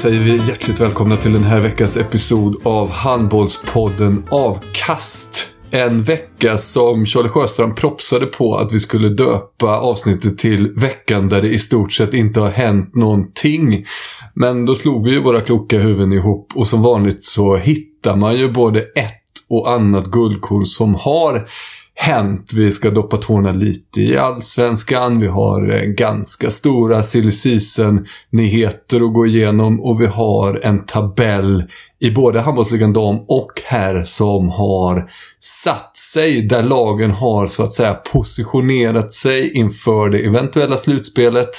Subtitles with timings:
[0.00, 5.46] säger vi hjärtligt välkomna till den här veckans episod av Handbollspodden Avkast.
[5.70, 11.42] En vecka som Charlie Sjöstrand propsade på att vi skulle döpa avsnittet till veckan där
[11.42, 13.86] det i stort sett inte har hänt någonting.
[14.34, 18.36] Men då slog vi ju våra kloka huvuden ihop och som vanligt så hittar man
[18.36, 21.48] ju både ett och annat guldkorn som har
[22.00, 22.52] hänt.
[22.52, 25.20] Vi ska doppa tårna lite i allsvenskan.
[25.20, 27.30] Vi har eh, ganska stora silly
[28.30, 31.64] nyheter att gå igenom och vi har en tabell
[32.00, 37.72] i både handbollsligan dam och herr som har satt sig där lagen har så att
[37.72, 41.50] säga positionerat sig inför det eventuella slutspelet.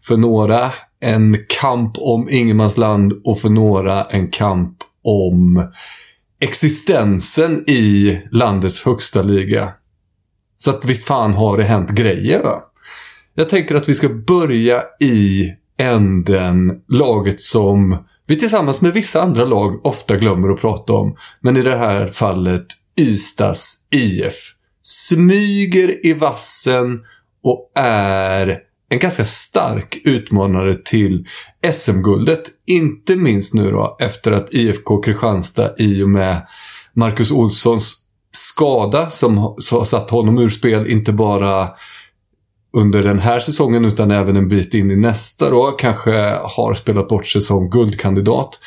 [0.00, 5.68] För några en kamp om ingenmansland och för några en kamp om
[6.40, 9.72] existensen i landets högsta liga.
[10.58, 12.62] Så att visst fan har det hänt grejer va.
[13.34, 19.44] Jag tänker att vi ska börja i änden laget som vi tillsammans med vissa andra
[19.44, 21.16] lag ofta glömmer att prata om.
[21.40, 22.66] Men i det här fallet
[23.00, 24.34] Ystads IF.
[24.82, 27.00] Smyger i vassen
[27.42, 31.26] och är en ganska stark utmanare till
[31.72, 32.42] SM-guldet.
[32.66, 36.46] Inte minst nu då efter att IFK Kristianstad i och med
[36.94, 41.68] Marcus Olssons skada som har satt honom ur spel, inte bara
[42.72, 45.64] under den här säsongen utan även en bit in i nästa då.
[45.78, 46.10] Kanske
[46.56, 48.60] har spelat bort sig som guldkandidat.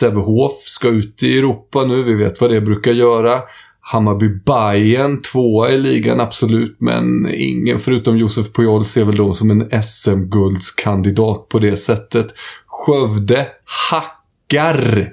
[0.00, 3.40] Sävehof ska ut i Europa nu, vi vet vad det brukar göra.
[3.80, 9.50] Hammarby Bayern tvåa i ligan, absolut, men ingen förutom Josef Pujol ser väl dem som
[9.50, 12.26] en SM-guldskandidat på det sättet.
[12.66, 13.46] Skövde
[13.90, 15.12] hackar!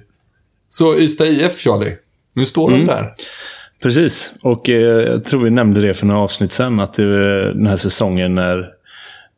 [0.68, 1.96] Så Ystad IF, Charlie.
[2.34, 2.80] Nu står mm.
[2.80, 3.14] de där.
[3.82, 7.54] Precis, och eh, jag tror vi nämnde det för några avsnitt sen, att det var
[7.54, 8.70] den här säsongen när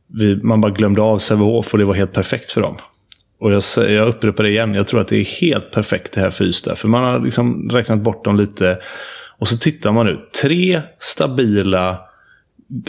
[0.07, 2.77] vi, man bara glömde av Sävehof och det var helt perfekt för dem.
[3.39, 6.29] Och jag, jag upprepar det igen, jag tror att det är helt perfekt det här
[6.29, 6.75] för Ystad.
[6.75, 8.79] För man har liksom räknat bort dem lite.
[9.37, 10.19] Och så tittar man nu.
[10.41, 11.99] Tre stabila,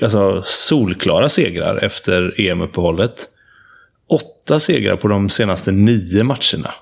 [0.02, 3.28] alltså solklara segrar efter EM-uppehållet.
[4.08, 6.74] Åtta segrar på de senaste nio matcherna.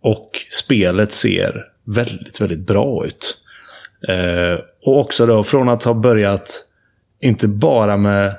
[0.00, 3.43] Och spelet ser väldigt, väldigt bra ut.
[4.08, 6.60] Eh, och också då från att ha börjat,
[7.20, 8.34] inte bara med...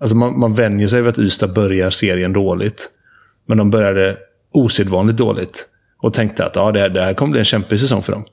[0.00, 2.90] Alltså man, man vänjer sig vid att Ystad börjar serien dåligt.
[3.46, 4.16] Men de började
[4.52, 5.68] osedvanligt dåligt.
[5.98, 8.24] Och tänkte att ja, det, här, det här kommer bli en kämpig säsong för dem.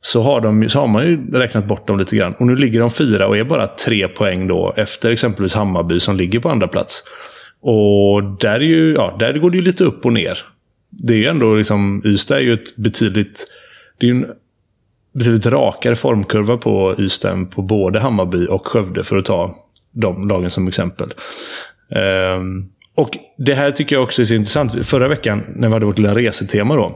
[0.00, 2.34] Så har, de, så har man ju räknat bort dem lite grann.
[2.34, 6.16] Och nu ligger de fyra och är bara tre poäng då efter exempelvis Hammarby som
[6.16, 7.04] ligger på andra plats.
[7.60, 10.38] Och där, är ju, ja, där går det ju lite upp och ner.
[10.90, 13.46] Det är ju ändå liksom, Ystad är ju ett betydligt...
[13.98, 14.26] Det är ju en
[15.14, 19.56] betydligt rakare formkurva på Ystad på både Hammarby och Skövde för att ta
[19.92, 21.14] de lagen som exempel.
[22.36, 24.86] Um, och Det här tycker jag också är så intressant.
[24.86, 26.86] Förra veckan när vi hade vårt lilla resetema då.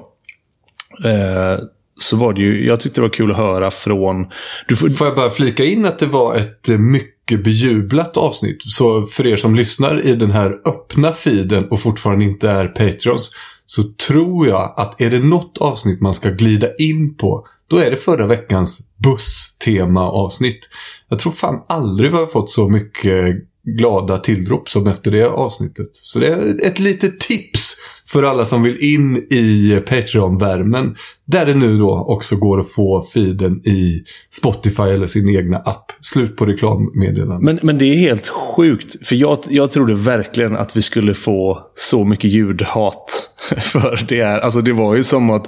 [1.05, 1.65] Uh,
[2.01, 4.27] så var det ju, jag tyckte det var kul att höra från...
[4.69, 8.59] Du får, får jag bara flika in att det var ett eh, mycket bejublat avsnitt.
[8.63, 13.31] Så för er som lyssnar i den här öppna feeden och fortfarande inte är Patreons.
[13.67, 17.91] Så tror jag att är det något avsnitt man ska glida in på då är
[17.91, 20.61] det förra veckans busstema-avsnitt.
[21.09, 23.37] Jag tror fan aldrig vi har fått så mycket
[23.79, 25.89] glada tillrop som efter det avsnittet.
[25.93, 27.77] Så det är ett litet tips
[28.09, 30.97] för alla som vill in i Patreon-värmen.
[31.25, 35.93] Där det nu då också går att få feeden i Spotify eller sin egna app.
[36.01, 37.45] Slut på reklammeddelanden.
[37.45, 39.07] Men, men det är helt sjukt.
[39.09, 43.31] För jag, jag trodde verkligen att vi skulle få så mycket ljudhat.
[43.59, 45.47] För det är, alltså det var ju som att,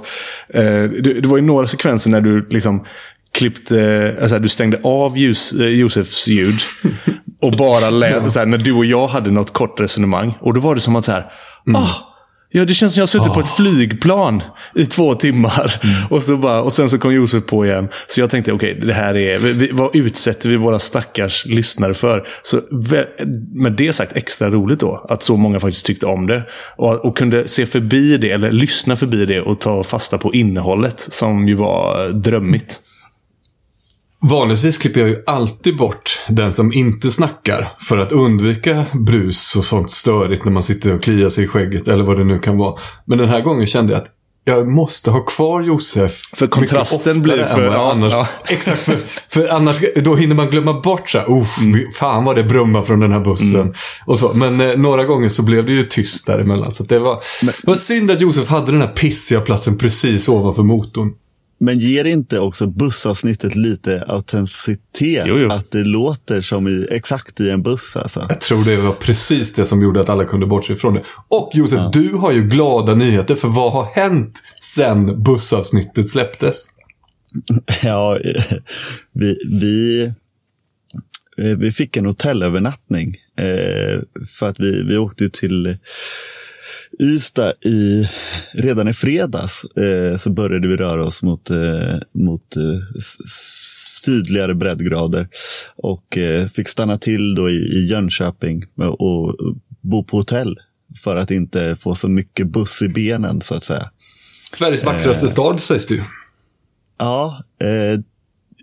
[0.49, 2.85] eh, det, det var ju några sekvenser när du liksom
[3.33, 6.59] klippte, alltså du stängde av ljus, eh, Josefs ljud.
[7.41, 10.33] Och bara lät, så här, när du och jag hade något kort resonemang.
[10.41, 11.31] Och då var det som att så här,
[11.67, 11.81] mm.
[11.81, 12.10] ah,
[12.53, 13.33] Ja, det känns som jag suttit oh.
[13.33, 14.43] på ett flygplan
[14.75, 15.79] i två timmar.
[15.83, 15.95] Mm.
[16.09, 17.89] Och, så bara, och sen så kom Josef på igen.
[18.07, 19.37] Så jag tänkte, okej, okay, det här är...
[19.37, 22.27] Vi, vad utsätter vi våra stackars lyssnare för?
[22.41, 22.61] Så
[23.53, 25.05] med det sagt, extra roligt då.
[25.09, 26.43] Att så många faktiskt tyckte om det.
[26.77, 30.99] Och, och kunde se förbi det, eller lyssna förbi det och ta fasta på innehållet.
[30.99, 32.79] Som ju var drömmigt.
[34.23, 39.65] Vanligtvis klipper jag ju alltid bort den som inte snackar för att undvika brus och
[39.65, 42.57] sånt störigt när man sitter och kliar sig i skägget eller vad det nu kan
[42.57, 42.79] vara.
[43.05, 44.07] Men den här gången kände jag att
[44.43, 46.21] jag måste ha kvar Josef.
[46.33, 47.73] För kontrasten blir för...
[47.73, 48.27] Ja, annars, ja.
[48.47, 48.97] Exakt, för,
[49.29, 51.27] för annars då hinner man glömma bort så här,
[51.61, 51.91] mm.
[51.91, 53.61] fan vad det brummar från den här bussen.
[53.61, 53.73] Mm.
[54.05, 54.33] Och så.
[54.33, 56.71] Men eh, några gånger så blev det ju tyst däremellan.
[56.71, 60.29] Så det var, Men, det var synd att Josef hade den här pissiga platsen precis
[60.29, 61.13] ovanför motorn.
[61.63, 65.25] Men ger inte också bussavsnittet lite autenticitet?
[65.27, 65.51] Jo, jo.
[65.51, 68.25] Att det låter som i, exakt i en buss alltså?
[68.29, 71.01] Jag tror det var precis det som gjorde att alla kunde bortse ifrån det.
[71.27, 71.89] Och Josef, ja.
[71.93, 73.35] du har ju glada nyheter.
[73.35, 76.65] För vad har hänt sen bussavsnittet släpptes?
[77.83, 78.19] Ja,
[79.13, 80.13] vi, vi,
[81.57, 83.17] vi fick en hotellövernattning.
[83.37, 85.77] Eh, för att vi, vi åkte till
[87.01, 88.09] Ystad i,
[88.53, 92.99] redan i fredags eh, så började vi röra oss mot, eh, mot eh,
[94.05, 95.27] sydligare breddgrader
[95.75, 100.59] och eh, fick stanna till då i, i Jönköping och, och bo på hotell
[101.03, 103.91] för att inte få så mycket buss i benen så att säga.
[104.51, 106.03] Sveriges vackraste eh, stad sägs det ju.
[106.97, 107.99] Ja, eh,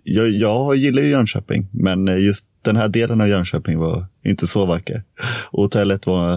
[0.05, 4.67] jag, jag gillar ju Jönköping, men just den här delen av Jönköping var inte så
[4.67, 5.02] vacker.
[5.50, 6.32] Och hotellet var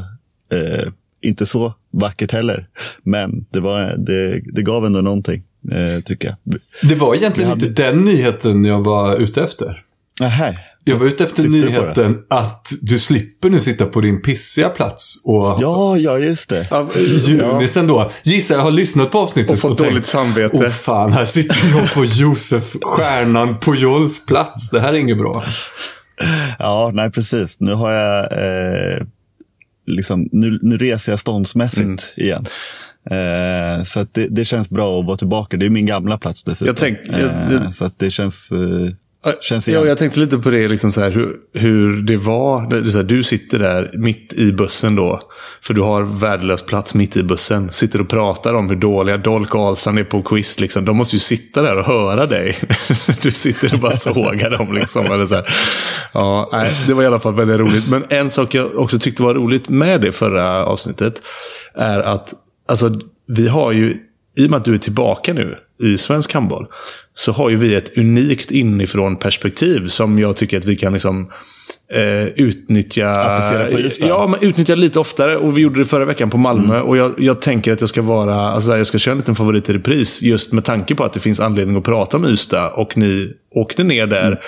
[0.52, 0.92] eh,
[1.22, 2.68] inte så vackert heller.
[3.04, 6.60] Men det, var, det, det gav ändå någonting, eh, tycker jag.
[6.90, 7.68] Det var egentligen hade...
[7.68, 9.84] inte den nyheten jag var ute efter.
[10.22, 10.54] Aha.
[10.84, 15.22] Jag var ute efter nyheten att du slipper nu sitta på din pissiga plats.
[15.26, 16.68] Och ja, ja, just det.
[17.28, 18.12] Junisen då.
[18.24, 19.52] Gissa, jag har lyssnat på avsnittet.
[19.52, 20.58] Och fått och dåligt tänkt, samvete.
[20.58, 24.72] Åh fan, här sitter jag på Josef, stjärnan på Jols plats.
[24.72, 25.44] Det här är inget bra.
[26.60, 27.60] Ja, nej precis.
[27.60, 29.06] Nu har jag eh,
[29.86, 31.98] liksom, nu, nu reser jag ståndsmässigt mm.
[32.16, 32.46] igen.
[33.06, 35.58] Eh, så det, det, känns bra att vara tillbaka.
[35.58, 36.68] Det är min gamla plats dessutom.
[36.68, 38.52] Jag tänk, jag, jag, eh, så det känns...
[38.52, 38.94] Eh,
[39.42, 42.70] Känns ja, jag tänkte lite på det, liksom så här, hur, hur det var.
[42.70, 45.20] Det, det här, du sitter där mitt i bussen då.
[45.62, 47.72] För du har värdelös plats mitt i bussen.
[47.72, 50.60] Sitter och pratar om hur dåliga Dolk och Ahlstrand är på quiz.
[50.60, 50.86] Liksom.
[50.86, 52.58] De måste ju sitta där och höra dig.
[53.22, 54.74] du sitter och bara sågar dem.
[54.74, 55.54] Liksom, eller så här.
[56.14, 57.90] Ja, nej, det var i alla fall väldigt roligt.
[57.90, 61.22] Men en sak jag också tyckte var roligt med det förra avsnittet.
[61.76, 62.34] Är att
[62.68, 62.90] alltså,
[63.28, 63.96] vi har ju,
[64.38, 66.68] i och med att du är tillbaka nu i svensk handboll
[67.22, 71.32] så har ju vi ett unikt inifrån perspektiv som jag tycker att vi kan liksom
[71.94, 73.04] eh, utnyttja.
[74.00, 75.38] Ja, men utnyttja lite oftare.
[75.38, 76.76] Och vi gjorde det förra veckan på Malmö.
[76.76, 76.88] Mm.
[76.88, 79.70] Och jag, jag, tänker att jag ska vara, alltså jag ska köra en liten favorit
[79.70, 80.22] i repris.
[80.22, 82.70] Just med tanke på att det finns anledning att prata om Ystad.
[82.70, 84.42] Och ni åkte ner där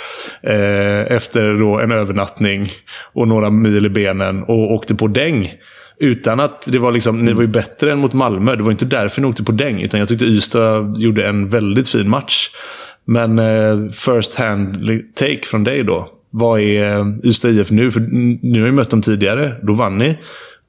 [0.44, 1.02] mm.
[1.02, 2.72] eh, efter en övernattning
[3.14, 5.54] och några mil i benen och åkte på däng.
[5.98, 8.56] Utan att det var liksom, ni var ju bättre än mot Malmö.
[8.56, 9.82] Det var inte därför ni åkte på däng.
[9.82, 12.50] Utan jag tyckte Ystad gjorde en väldigt fin match.
[13.06, 16.10] Men eh, first hand take från dig då.
[16.30, 17.92] Vad är eh, Ystad IF nu?
[17.92, 18.00] För
[18.46, 19.56] nu har ni mött dem tidigare.
[19.62, 20.18] Då vann ni.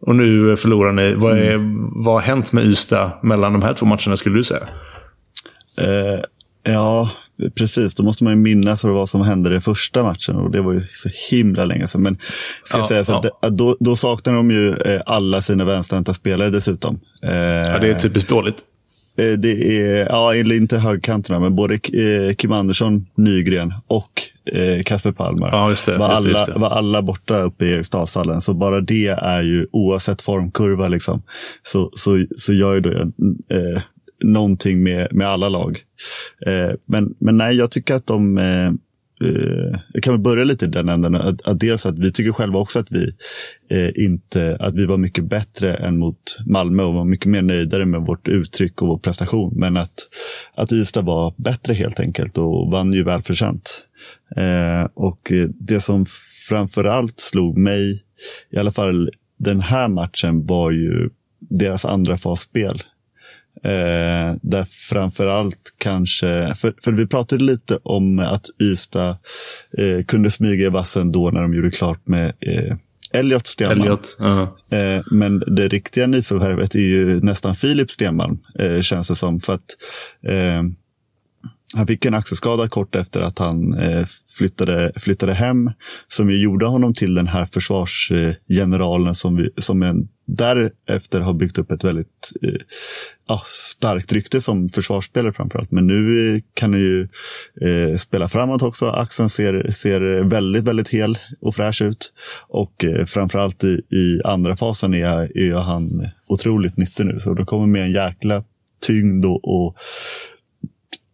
[0.00, 1.14] Och nu förlorar ni.
[1.14, 2.04] Vad, är, mm.
[2.04, 4.68] vad har hänt med Ystad mellan de här två matcherna skulle du säga?
[5.80, 6.24] Uh,
[6.62, 7.10] ja,
[7.54, 10.72] Precis, då måste man ju minnas vad som hände i första matchen och det var
[10.72, 12.02] ju så himla länge sedan.
[12.02, 12.18] Men
[12.64, 13.30] ska ja, säga så ja.
[13.42, 17.00] att, då, då saknar de ju eh, alla sina vänsterhänta spelare dessutom.
[17.22, 18.56] Eh, ja, det är typiskt dåligt.
[19.18, 21.78] Eh, det är, ja, eller inte högkanterna, men både
[22.38, 24.22] Kim Andersson, Nygren och
[24.84, 26.52] Kasper Palmer ja, just det, var, det, just det.
[26.52, 28.40] var alla borta uppe i Eriksdalshallen.
[28.40, 31.22] Så bara det är ju, oavsett formkurva, liksom,
[31.62, 33.00] så, så, så gör ju det
[33.48, 33.82] eh,
[34.32, 35.80] någonting med, med alla lag.
[36.46, 38.66] Eh, men, men nej, jag tycker att de eh,
[39.28, 41.14] eh, jag kan väl börja lite i den änden.
[41.14, 43.12] Att, att dels att vi tycker själva också att vi
[43.70, 47.86] eh, inte att vi var mycket bättre än mot Malmö och var mycket mer nöjdare
[47.86, 49.52] med vårt uttryck och vår prestation.
[49.56, 50.08] Men att,
[50.54, 53.84] att Ystad var bättre helt enkelt och vann ju välförtjänt.
[54.36, 56.06] Eh, och det som
[56.48, 58.02] framför allt slog mig,
[58.50, 61.10] i alla fall den här matchen, var ju
[61.50, 62.82] deras andra fasspel.
[63.64, 69.16] Eh, där framförallt kanske, för, för vi pratade lite om att Ystad
[69.78, 72.76] eh, kunde smyga i vassen då när de gjorde klart med eh,
[73.12, 73.82] Elliot Stenmalm.
[73.82, 74.26] Elliot, uh
[74.70, 74.96] -huh.
[74.96, 79.40] eh, men det riktiga nyförvärvet är ju nästan Filip Stenmalm, eh, känns det som.
[79.40, 79.76] För att
[80.26, 80.62] eh,
[81.76, 84.06] han fick en axelskada kort efter att han eh,
[84.38, 85.70] flyttade, flyttade hem.
[86.08, 91.58] Som ju gjorde honom till den här försvarsgeneralen som, vi, som en, därefter har byggt
[91.58, 92.60] upp ett väldigt eh,
[93.28, 95.70] ja, starkt rykte som försvarsspelare framförallt.
[95.70, 97.08] Men nu eh, kan han ju
[97.60, 98.86] eh, spela framåt också.
[98.86, 102.12] Axeln ser, ser väldigt, väldigt hel och fräsch ut.
[102.48, 107.20] Och eh, framförallt i, i andra fasen är, är han otroligt nyttig nu.
[107.20, 108.44] Så då kommer med en jäkla
[108.80, 109.76] tyngd och, och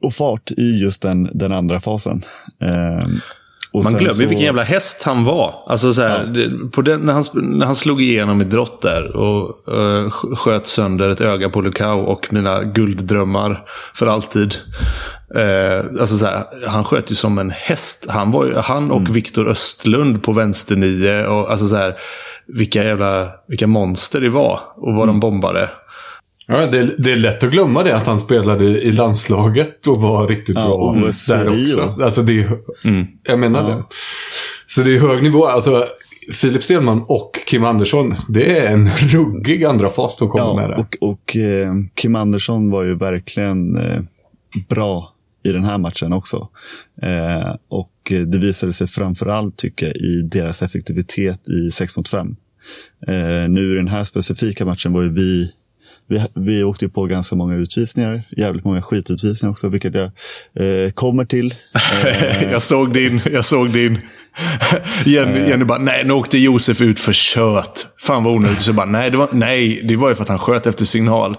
[0.02, 2.22] och fart i just den, den andra fasen.
[2.60, 3.08] Eh,
[3.72, 4.18] man glömmer så...
[4.18, 5.54] vilken jävla häst han var.
[5.66, 6.68] Alltså så här, ja.
[6.72, 11.08] på den, när, han, när han slog igenom i drott där och uh, sköt sönder
[11.08, 14.54] ett öga på Lukau och mina gulddrömmar för alltid.
[15.36, 18.06] Uh, alltså så här, han sköt ju som en häst.
[18.08, 19.12] Han, var han och mm.
[19.12, 21.26] Viktor Östlund på vänster nio.
[21.26, 21.94] Och, alltså så här,
[22.46, 25.06] vilka jävla vilka monster det var och vad mm.
[25.06, 25.70] de bombade.
[26.50, 30.28] Ja, det, det, är lätt att glömma det att han spelade i landslaget och var
[30.28, 32.02] riktigt ja, bra där också.
[32.02, 33.06] Alltså det är, mm.
[33.22, 33.76] Jag menar ja.
[33.76, 33.84] det.
[34.66, 35.46] Så det är hög nivå.
[35.46, 35.84] Alltså,
[36.32, 40.70] Filip Stelman och Kim Andersson, det är en ruggig andra fas de kommer ja, med.
[40.70, 40.76] Det.
[40.76, 44.02] Och, och eh, Kim Andersson var ju verkligen eh,
[44.68, 46.48] bra i den här matchen också.
[47.02, 52.36] Eh, och det visade sig framförallt, tycker jag, i deras effektivitet i 6 mot 5.
[53.08, 55.52] Eh, nu i den här specifika matchen var ju vi
[56.10, 61.24] vi, vi åkte på ganska många utvisningar, jävligt många skitutvisningar också, vilket jag eh, kommer
[61.24, 61.54] till.
[61.74, 63.98] Eh, jag såg din, jag såg din.
[65.04, 65.48] Jenny, eh.
[65.48, 67.86] Jenny bara, nej nu åkte Josef ut för kött.
[67.98, 68.60] Fan vad onödigt.
[68.60, 71.36] Så bara, nej det, var, nej, det var ju för att han sköt efter signal.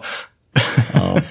[0.93, 1.21] ja,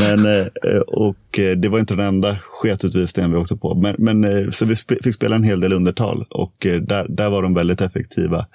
[0.00, 3.74] men, eh, och eh, det var inte den enda sketutvisningen vi åkte på.
[3.74, 7.54] Men, men, så vi fick spela en hel del undertal och där, där var de
[7.54, 8.46] väldigt effektiva.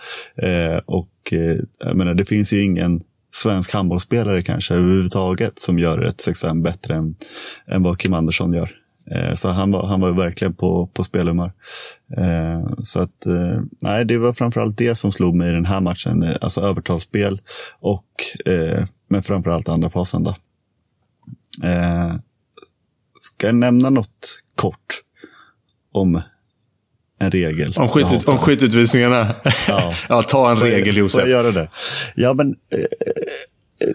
[0.85, 1.33] Och
[1.79, 6.95] jag menar, det finns ju ingen svensk handbollsspelare kanske överhuvudtaget som gör ett 6-5 bättre
[6.95, 7.15] än,
[7.67, 8.71] än vad Kim Andersson gör.
[9.11, 11.51] Eh, så han var, han var verkligen på, på spelhumör.
[12.17, 15.81] Eh, så att, eh, nej, det var framförallt det som slog mig i den här
[15.81, 16.23] matchen.
[16.23, 17.41] Eh, alltså övertalsspel
[17.79, 18.05] och,
[18.45, 20.23] eh, men framförallt andra fasen.
[20.23, 20.35] Då.
[21.63, 22.15] Eh,
[23.21, 25.01] ska jag nämna något kort
[25.91, 26.21] om
[27.21, 27.73] en regel.
[27.77, 29.27] Om, skitut, om skitutvisningarna?
[29.67, 29.93] Ja.
[30.09, 31.21] ja, ta en får regel Josef.
[31.21, 31.67] Får jag göra det?
[32.15, 33.87] Ja, men eh,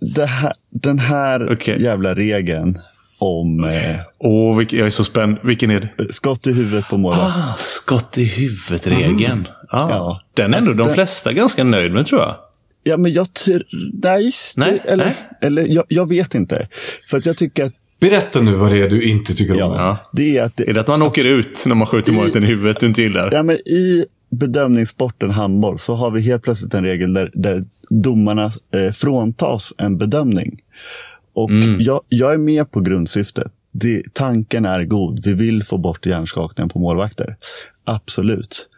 [0.00, 1.82] det här, den här okay.
[1.82, 2.78] jävla regeln
[3.18, 3.64] om...
[3.64, 5.38] Eh, oh, vilk, jag är så spänd.
[5.42, 6.12] Vilken är det?
[6.12, 7.36] Skott i huvudet på målvakt.
[7.36, 9.32] Ah, skott i huvudet-regeln.
[9.32, 9.46] Mm.
[9.68, 10.22] Ah, ja.
[10.34, 10.94] Den är alltså, ändå de den...
[10.94, 12.36] flesta ganska nöjd med tror jag.
[12.82, 13.62] Ja, men jag tror...
[14.02, 15.14] Nej, nej, eller, nej.
[15.40, 16.68] eller jag, jag, vet inte.
[17.10, 19.58] För att jag tycker att Berätta nu vad det är du inte tycker om.
[19.58, 22.36] Ja, det är, att det, är det att man åker ut när man skjuter målet
[22.36, 23.32] i huvudet du inte gillar?
[23.32, 28.44] Ja, men I bedömningssporten handboll så har vi helt plötsligt en regel där, där domarna
[28.74, 30.60] eh, fråntas en bedömning.
[31.32, 31.80] Och mm.
[31.80, 33.52] jag, jag, är med på grundsyftet.
[33.72, 35.24] Det, tanken är god.
[35.24, 37.36] Vi vill få bort hjärnskakningen på målvakter.
[37.84, 38.68] Absolut.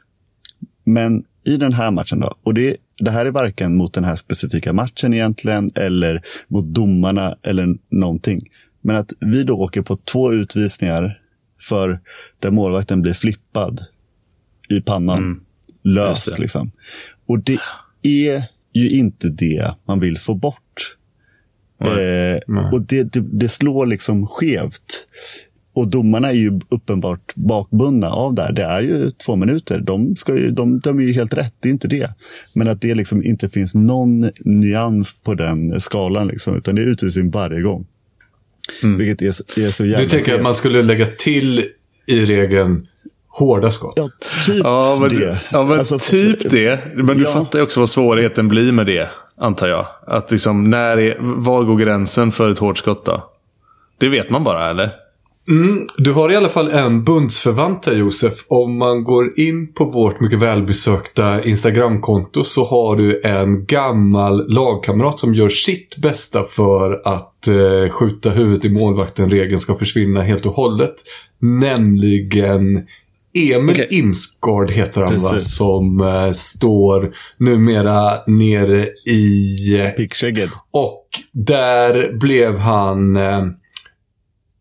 [0.85, 4.17] Men i den här matchen då, och det, det här är varken mot den här
[4.17, 8.49] specifika matchen egentligen eller mot domarna eller någonting.
[8.81, 11.21] Men att vi då åker på två utvisningar
[11.61, 12.01] för
[12.39, 13.81] där målvakten blir flippad
[14.69, 15.19] i pannan.
[15.19, 15.41] Mm.
[15.83, 16.71] Löst liksom.
[17.27, 17.59] Och det
[18.03, 20.97] är ju inte det man vill få bort.
[21.85, 22.37] Mm.
[22.57, 25.07] Eh, och det, det, det, slår liksom skevt.
[25.73, 28.53] Och domarna är ju uppenbart bakbundna av det här.
[28.53, 29.81] Det är ju två minuter.
[29.81, 32.11] De, ska ju, de dömer ju helt rätt, det är inte det.
[32.55, 36.29] Men att det liksom inte finns någon nyans på den skalan.
[36.29, 37.87] Liksom, utan det är utvisning varje gång.
[38.83, 38.99] Mm.
[38.99, 41.67] Vilket är, är så jävla Du tänker att man skulle lägga till
[42.07, 42.87] i regeln
[43.29, 43.95] hårda skott?
[43.97, 44.09] Ja,
[44.47, 45.41] typ ja, men, det.
[45.53, 46.81] Ja, men alltså, typ det.
[46.95, 47.31] Men du ja.
[47.31, 49.87] fattar ju också vad svårigheten blir med det, antar jag.
[50.07, 53.31] Att liksom, när är, var går gränsen för ett hårt skott då?
[53.99, 54.91] Det vet man bara, eller?
[55.51, 58.45] Mm, du har i alla fall en bundsförvant här Josef.
[58.49, 65.19] Om man går in på vårt mycket välbesökta Instagramkonto så har du en gammal lagkamrat
[65.19, 69.31] som gör sitt bästa för att eh, skjuta huvudet i målvakten.
[69.31, 70.95] Regeln ska försvinna helt och hållet.
[71.39, 72.87] Nämligen
[73.35, 73.87] Emil okay.
[73.91, 75.31] Imsgard heter han Precis.
[75.33, 75.39] va?
[75.39, 79.93] Som eh, står numera nere i...
[79.97, 80.51] Pickskägget.
[80.71, 83.17] Och där blev han...
[83.17, 83.45] Eh,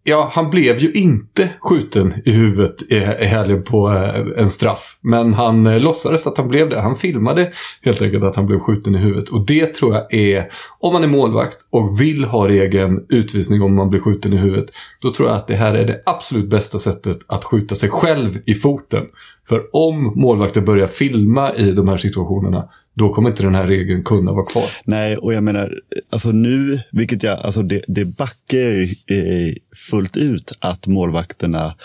[0.03, 4.97] Ja, han blev ju inte skjuten i huvudet i, i helgen på eh, en straff.
[5.01, 6.81] Men han eh, låtsades att han blev det.
[6.81, 7.51] Han filmade
[7.81, 9.29] helt enkelt att han blev skjuten i huvudet.
[9.29, 13.75] Och det tror jag är, om man är målvakt och vill ha regeln utvisning om
[13.75, 14.69] man blir skjuten i huvudet.
[15.01, 18.37] Då tror jag att det här är det absolut bästa sättet att skjuta sig själv
[18.45, 19.05] i foten.
[19.49, 24.03] För om målvakter börjar filma i de här situationerna då kommer inte den här regeln
[24.03, 24.63] kunna vara kvar.
[24.83, 25.73] Nej, och jag menar,
[26.09, 29.53] alltså nu, vilket jag, alltså det, det backar ju eh,
[29.91, 31.75] fullt ut att målvakterna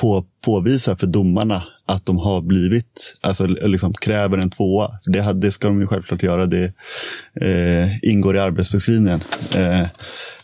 [0.00, 4.90] på, påvisar för domarna att de har blivit, alltså eh, liksom kräver en tvåa.
[5.06, 6.72] Det, det ska de ju självklart göra, det
[7.40, 9.20] eh, ingår i arbetsbeskrivningen.
[9.56, 9.86] Eh,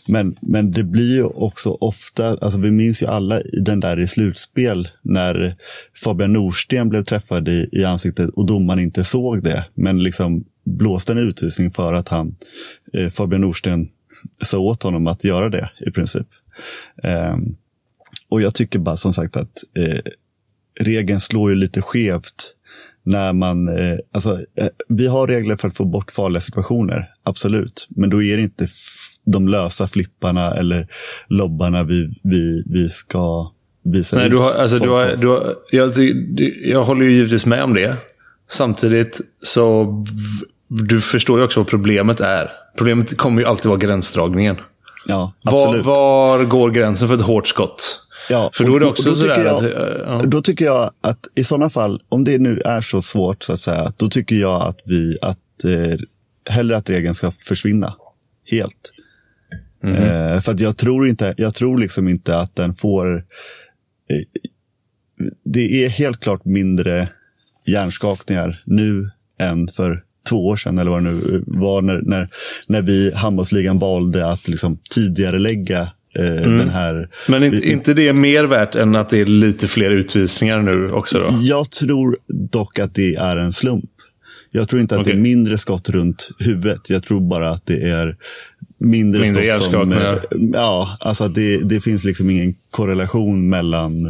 [0.07, 4.07] men, men det blir ju också ofta, alltså vi minns ju alla den där i
[4.07, 5.55] slutspel när
[6.03, 9.65] Fabian Norsten blev träffad i, i ansiktet och domaren inte såg det.
[9.73, 12.35] Men liksom blåste en utvisning för att han,
[12.93, 13.89] eh, Fabian Norsten
[14.41, 16.27] sa åt honom att göra det i princip.
[17.03, 17.37] Eh,
[18.29, 19.99] och jag tycker bara som sagt att eh,
[20.79, 22.55] regeln slår ju lite skevt
[23.03, 27.87] när man, eh, alltså, eh, vi har regler för att få bort farliga situationer, absolut.
[27.89, 28.67] Men då är det inte
[29.31, 30.87] de lösa flipparna eller
[31.27, 33.51] lobbarna vi, vi, vi ska
[33.83, 34.31] visa Nej, ut.
[34.31, 35.93] du har, alltså, du har, du har, jag,
[36.63, 37.95] jag håller ju givetvis med om det.
[38.49, 39.87] Samtidigt så
[40.67, 42.51] du förstår ju också vad problemet är.
[42.77, 44.57] Problemet kommer ju alltid vara gränsdragningen.
[45.07, 45.85] Ja, var, absolut.
[45.85, 48.07] var går gränsen för ett hårt skott?
[48.29, 49.71] Ja, För då är det också och då sådär jag, att,
[50.05, 50.21] ja.
[50.25, 53.61] Då tycker jag att i sådana fall, om det nu är så svårt så att
[53.61, 55.99] säga, då tycker jag att vi, att eh,
[56.53, 57.95] hellre att regeln ska försvinna
[58.51, 58.93] helt.
[59.83, 59.95] Mhm.
[59.95, 63.17] Eh, för att jag tror inte, jag tror liksom inte att den får,
[64.09, 64.41] eh,
[65.43, 67.07] det är helt klart mindre
[67.65, 69.09] hjärnskakningar nu
[69.39, 72.27] än för två år sedan eller vad det nu var när, när,
[72.67, 75.81] när vi handbollsligan valde att liksom tidigare lägga
[76.15, 76.95] eh, den här.
[76.95, 77.09] Mm.
[77.27, 80.91] Men inte, inte det är mer värt än att det är lite fler utvisningar nu
[80.91, 81.39] också då?
[81.41, 83.85] Jag tror dock att det är en slump.
[84.51, 85.19] Jag tror inte att det Okej.
[85.19, 86.89] är mindre skott runt huvudet.
[86.89, 88.15] Jag tror bara att det är
[88.81, 89.73] mindre, Mindre skott som...
[89.91, 90.13] hjärnskakningar.
[90.31, 94.05] eh, Ja, alltså att det, det finns liksom ingen korrelation mellan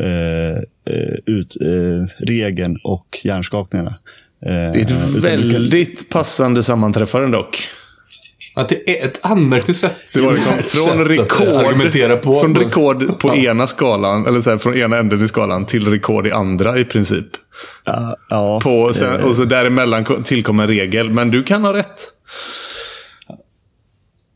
[0.00, 0.56] eh,
[0.94, 3.94] eh, ut, eh, regeln och hjärnskakningarna.
[4.46, 7.58] Eh, Det är ett du kan- väldigt passande sammanträffande dock.
[8.56, 12.40] Att det är ett anmärkningsvärt Det var liksom sätt från att rekord, argumentera på.
[12.40, 16.26] från rekord på ena skalan, eller så här, från ena änden i skalan, till rekord
[16.26, 17.26] i andra i princip.
[17.84, 21.10] Ja, ja, På, sen, eh, och så däremellan ko- tillkommer en regel.
[21.10, 22.00] Men du kan ha rätt.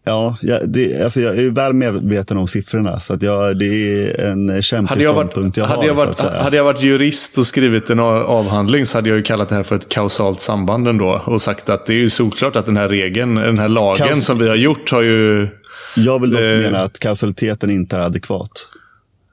[0.05, 3.01] Ja, jag, det, alltså jag är väl medveten om siffrorna.
[3.01, 5.87] Så att jag, det är en kämpig Hade jag, varit, ståndpunkt jag hade, har.
[5.87, 9.49] jag varit, hade jag varit jurist och skrivit en avhandling så hade jag ju kallat
[9.49, 11.23] det här för ett kausalt samband ändå.
[11.25, 14.23] Och sagt att det är ju solklart att den här regeln, den här lagen Kaus-
[14.23, 15.49] som vi har gjort har ju...
[15.97, 18.51] Jag vill dock det- mena att kausaliteten inte är adekvat.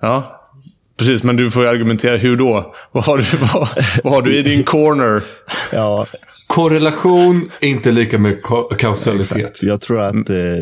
[0.01, 0.38] Ja,
[0.99, 1.23] precis.
[1.23, 2.17] Men du får ju argumentera.
[2.17, 2.75] Hur då?
[2.91, 3.69] Vad har du, vad,
[4.03, 5.23] vad har du i din corner?
[5.71, 6.05] Ja,
[6.47, 9.63] Korrelation är inte lika med ka- kausalitet.
[9.63, 10.59] jag tror att Mm.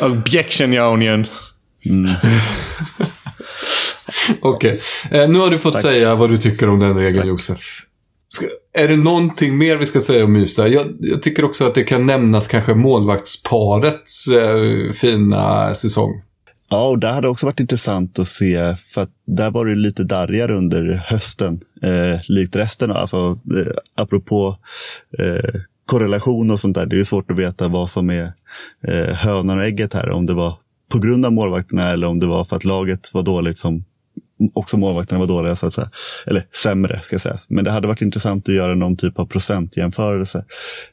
[0.00, 1.26] eh, Objection, ja, Onion.
[4.40, 4.80] Okej.
[5.10, 7.58] Eh, nu har du fått säga vad du tycker om den regeln, Josef.
[8.28, 8.46] Ska,
[8.78, 10.68] är det någonting mer vi ska säga om Ystad?
[10.68, 16.22] Jag, jag tycker också att det kan nämnas kanske målvaktsparets eh, fina säsong.
[16.72, 20.04] Ja, och det hade också varit intressant att se, för att där var det lite
[20.04, 22.90] darrigare under hösten, eh, likt resten.
[22.90, 24.56] Alltså, eh, apropå
[25.18, 28.32] eh, korrelation och sånt där, det är svårt att veta vad som är
[28.88, 30.10] eh, hönan och ägget här.
[30.10, 30.58] Om det var
[30.92, 33.84] på grund av målvakterna eller om det var för att laget var dåligt som
[34.54, 35.90] också målvakterna var dåliga, så att säga.
[36.26, 37.46] Eller sämre, ska sägas.
[37.48, 40.44] Men det hade varit intressant att göra någon typ av procentjämförelse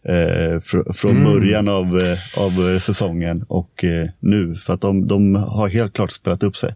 [0.04, 4.56] eh, fr från början av, eh, av eh, säsongen och eh, nu.
[4.56, 6.76] För att de, de har helt klart spelat upp sig.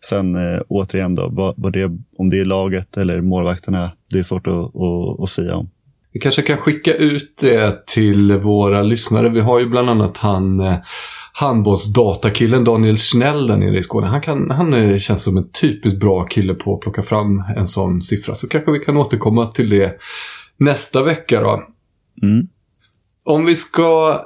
[0.00, 1.84] Sen eh, återigen, då, vad, vad det,
[2.18, 5.70] om det är laget eller målvakterna, det är svårt att, att, att säga om.
[6.12, 9.28] Vi kanske kan skicka ut det till våra lyssnare.
[9.28, 10.76] Vi har ju bland annat han eh,
[11.36, 14.06] handbollsdatakillen Daniel Schnell där nere i Skåne.
[14.06, 17.66] Han, kan, han eh, känns som en typiskt bra kille på att plocka fram en
[17.66, 18.34] sån siffra.
[18.34, 19.98] Så kanske vi kan återkomma till det
[20.56, 21.62] nästa vecka då.
[22.22, 22.46] Mm.
[23.24, 24.20] Om vi ska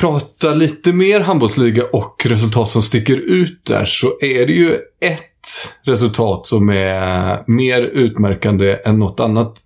[0.00, 5.74] prata lite mer handbollsliga och resultat som sticker ut där så är det ju ett
[5.82, 9.56] resultat som är mer utmärkande än något annat.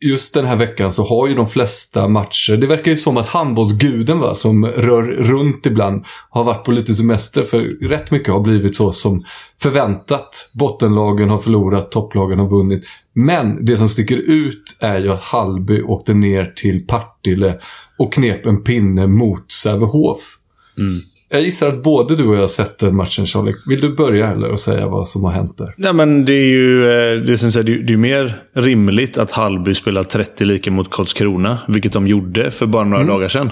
[0.00, 3.26] Just den här veckan så har ju de flesta matcher, det verkar ju som att
[3.26, 8.40] handbollsguden va, som rör runt ibland, har varit på lite semester för rätt mycket har
[8.40, 9.24] blivit så som
[9.60, 10.50] förväntat.
[10.52, 12.84] Bottenlagen har förlorat, topplagen har vunnit.
[13.12, 17.60] Men det som sticker ut är ju att Hallby åkte ner till Partille
[17.98, 20.38] och knep en pinne mot Sävehof.
[20.78, 21.02] Mm.
[21.30, 23.54] Jag gissar att både du och jag har sett den matchen, Charlie.
[23.66, 25.74] Vill du börja eller och säga vad som har hänt där?
[25.76, 29.30] Nej, men det är ju eh, det är som säger, det är, mer rimligt att
[29.30, 33.50] Hallby spelar 30 lika mot Karlskrona, vilket de gjorde för bara några dagar sedan.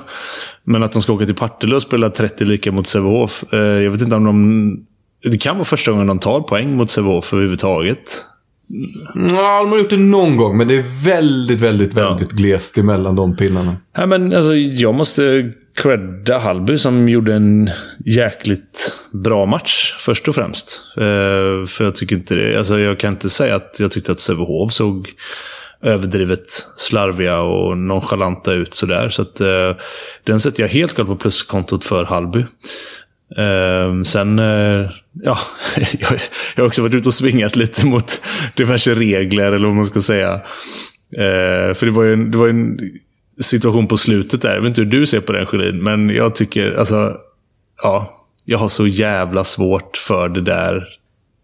[0.64, 3.44] Men att de ska åka till Partille och spela 30 lika mot Sävehof.
[3.52, 5.30] Eh, jag vet inte om de...
[5.30, 8.24] Det kan vara första gången de tar poäng mot Sävehof överhuvudtaget.
[9.14, 13.16] Ja, de har gjort det någon gång, men det är väldigt, väldigt, väldigt glest emellan
[13.16, 13.76] de pinnarna.
[13.98, 17.70] Nej, men alltså, jag måste credda Hallby som gjorde en
[18.04, 20.80] jäkligt bra match, först och främst.
[20.96, 24.20] Eh, för jag tycker inte det, alltså jag kan inte säga att jag tyckte att
[24.20, 25.12] Sävehof såg
[25.82, 29.08] överdrivet slarviga och nonchalanta ut sådär.
[29.08, 29.76] Så att, eh,
[30.24, 32.44] den sätter jag helt klart på pluskontot för Hallby.
[33.36, 34.90] Eh, sen, eh,
[35.22, 35.38] ja,
[35.76, 36.20] jag,
[36.54, 38.20] jag har också varit ute och svingat lite mot
[38.54, 40.34] diverse regler, eller vad man ska säga.
[41.16, 42.78] Eh, för det var ju en, det var en
[43.40, 44.54] situation på slutet där.
[44.54, 47.12] Jag vet inte hur du ser på den, Sjölin, men jag tycker, alltså,
[47.82, 48.12] ja,
[48.44, 50.88] jag har så jävla svårt för det där.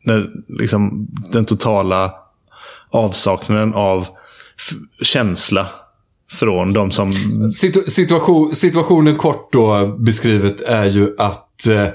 [0.04, 2.14] När, liksom, den totala
[2.90, 4.06] avsaknaden av
[5.02, 5.66] känsla
[6.32, 7.12] från de som...
[7.52, 11.86] Situ situation, situationen kort då beskrivet är ju att eh,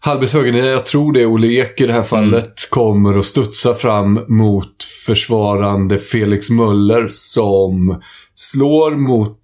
[0.00, 2.54] Hallbys högernia, jag tror det är Olle Ek i det här fallet, mm.
[2.70, 8.02] kommer att studsa fram mot försvarande Felix Möller som
[8.36, 9.40] slår mot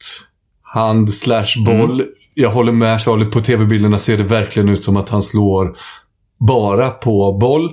[0.62, 2.00] hand slash boll.
[2.00, 2.12] Mm.
[2.34, 5.76] Jag håller med Charlie, på tv-bilderna ser det verkligen ut som att han slår
[6.38, 7.70] bara på boll.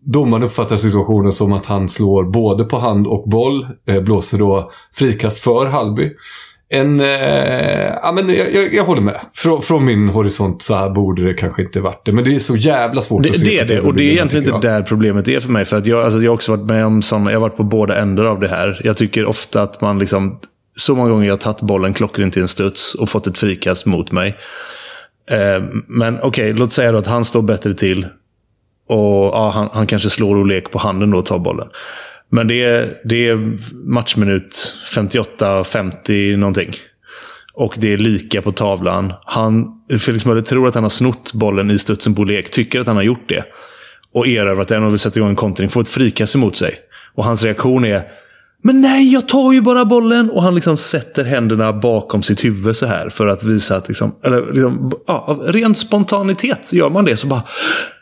[0.00, 3.66] Domaren uppfattar situationen som att han slår både på hand och boll.
[3.88, 6.10] Eh, blåser då frikast för Halby.
[6.68, 7.06] En, eh,
[8.02, 9.20] ja, men jag, jag, jag håller med.
[9.32, 12.12] Frå, från min horisont så här borde det kanske inte varit det.
[12.12, 13.44] Men det är så jävla svårt det, att se.
[13.44, 13.80] Det är det.
[13.80, 15.64] Och det är egentligen inte där problemet är för mig.
[15.64, 17.30] För att jag, alltså, jag har också varit med om sådana.
[17.30, 18.80] Jag har varit på båda ändar av det här.
[18.84, 20.40] Jag tycker ofta att man liksom.
[20.76, 23.86] Så många gånger jag har tagit bollen klockrent i en studs och fått ett frikast
[23.86, 24.36] mot mig.
[25.30, 28.06] Eh, men okej, okay, låt säga då att han står bättre till.
[28.88, 31.68] Och ja, han, han kanske slår och lek på handen då och tar bollen.
[32.34, 36.72] Men det är, det är matchminut 58-50 någonting.
[37.52, 39.12] Och det är lika på tavlan.
[39.24, 39.66] Han,
[40.00, 42.50] Felix Möller tror att han har snott bollen i studsen på lek.
[42.50, 43.44] Tycker att han har gjort det.
[44.14, 45.68] Och erövrat den och vill sätta igång en kontring.
[45.68, 46.74] Får ett frikast emot sig.
[47.14, 48.02] Och hans reaktion är
[48.62, 50.30] men nej, jag tar ju bara bollen!
[50.30, 54.14] Och han liksom sätter händerna bakom sitt huvud så här för att visa att, liksom,
[54.22, 57.16] eller liksom, ja, av ren spontanitet gör man det.
[57.16, 57.42] Så bara,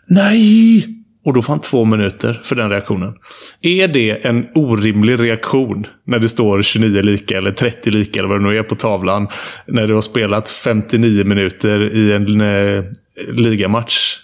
[0.07, 1.02] nej!
[1.25, 3.15] Och då får han två minuter för den reaktionen.
[3.61, 8.41] Är det en orimlig reaktion när det står 29 lika eller 30 lika eller vad
[8.41, 9.29] det nu är på tavlan.
[9.67, 12.85] När du har spelat 59 minuter i en eh,
[13.33, 14.19] ligamatch.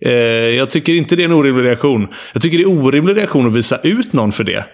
[0.00, 2.08] Eh, jag tycker inte det är en orimlig reaktion.
[2.32, 4.64] Jag tycker det är en orimlig reaktion att visa ut någon för det.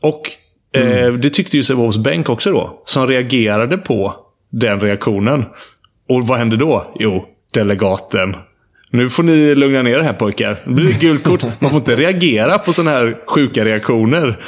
[0.00, 0.30] Och
[0.74, 1.20] eh, mm.
[1.20, 2.82] det tyckte ju Sävehofs bänk också då.
[2.84, 4.14] Som reagerade på
[4.50, 5.44] den reaktionen.
[6.08, 6.94] Och vad hände då?
[6.98, 8.36] Jo, delegaten
[8.90, 10.62] nu får ni lugna ner er här pojkar.
[10.64, 11.60] Det blir ett gult kort.
[11.60, 14.44] Man får inte reagera på sådana här sjuka reaktioner.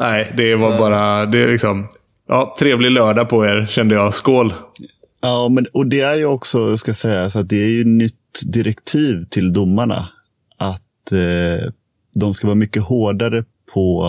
[0.00, 1.26] Nej, det var bara...
[1.26, 1.88] Det är liksom...
[2.28, 4.14] Ja, trevlig lördag på er, kände jag.
[4.14, 4.54] Skål!
[5.20, 8.42] Ja, men, och det är ju också, ska säga, så att det är ju nytt
[8.46, 10.08] direktiv till domarna.
[10.56, 11.72] Att eh,
[12.14, 14.04] de ska vara mycket hårdare på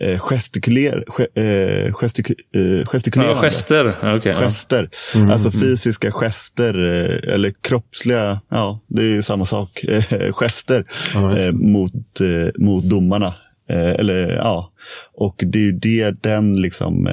[0.00, 1.04] eh, gestikuler,
[1.34, 3.36] eh, gestik, eh, gestikulerande.
[3.36, 4.16] Ja, gester.
[4.16, 4.88] Okay, gester.
[5.14, 5.20] Ja.
[5.20, 9.84] Mm, alltså fysiska gester eh, eller kroppsliga, ja det är ju samma sak.
[10.10, 13.34] Eh, gester ja, eh, mot, eh, mot domarna.
[13.68, 14.72] Eh, eller ja,
[15.14, 17.08] och det är ju det den liksom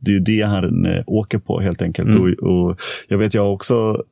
[0.00, 2.08] det är ju det han åker på helt enkelt.
[2.08, 2.22] Mm.
[2.22, 4.02] Och, och, jag vet jag också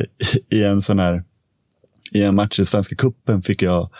[0.50, 1.22] i en sån här
[2.12, 3.90] i en match i Svenska Kuppen fick jag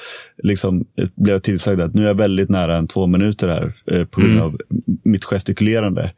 [0.43, 0.85] liksom,
[1.17, 4.33] blev tillsagd att nu är jag väldigt nära en två minuter här eh, på grund
[4.33, 4.45] mm.
[4.45, 4.59] av
[5.05, 6.13] mitt gestikulerande.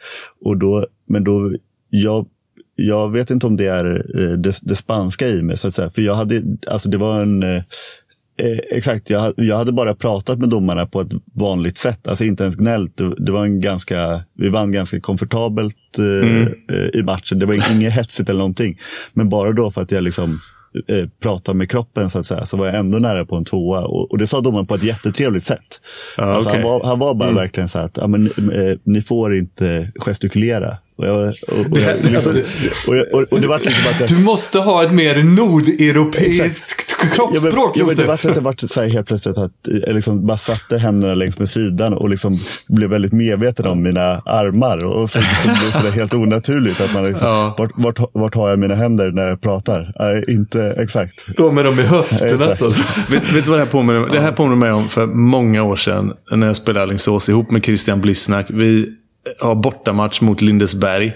[0.44, 1.52] Och då, men då,
[1.88, 2.26] jag,
[2.74, 5.90] jag vet inte om det är eh, det, det spanska i mig, så att säga.
[5.90, 7.62] För jag hade, alltså det var en eh,
[8.38, 12.42] eh, exakt, jag, jag hade bara pratat med domarna på ett vanligt sätt, alltså inte
[12.42, 12.96] ens gnällt.
[12.96, 16.52] Det, det var en ganska, vi vann ganska komfortabelt eh, mm.
[16.94, 17.38] i matchen.
[17.38, 18.78] Det var inget hetsigt eller någonting.
[19.12, 20.40] Men bara då för att jag liksom
[20.88, 23.84] eh, prata med kroppen så att säga, så var jag ändå nära på en tvåa.
[23.84, 25.80] Och, och det sa domaren på ett jättetrevligt sätt.
[26.16, 26.62] Ah, alltså, okay.
[26.62, 27.42] han, var, han var bara mm.
[27.42, 30.76] verkligen så att ja, men, eh, ni får inte gestikulera.
[31.00, 32.42] Och, jag, och, och, jag, liksom,
[33.30, 37.52] och, det var liksom att jag, Du måste ha ett mer nordeuropeiskt kroppsspråk, ja, men,
[37.74, 39.52] ja, men Det var att det var så här helt plötsligt att
[39.86, 44.22] jag liksom bara satte händerna längs med sidan och liksom blev väldigt medveten om mina
[44.24, 44.84] armar.
[44.84, 46.80] Och så, så blev det helt onaturligt.
[46.80, 47.54] Att man liksom, ja.
[47.58, 49.92] vart, vart, vart har jag mina händer när jag pratar?
[49.98, 51.26] Nej, inte exakt.
[51.26, 52.44] Stå med dem i höfterna.
[52.44, 52.82] Alltså.
[53.10, 55.62] vet, vet du vad det här påminner mig Det här påminner mig om för många
[55.62, 58.46] år sedan när jag spelade Alingsås ihop med Christian Blissnack.
[58.48, 58.99] Vi
[59.40, 61.12] har bortamatch mot Lindesberg.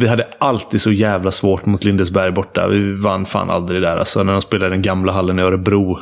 [0.00, 2.68] Vi hade alltid så jävla svårt mot Lindesberg borta.
[2.68, 3.96] Vi vann fan aldrig där.
[3.96, 5.98] Alltså när de spelade i den gamla hallen i Örebro.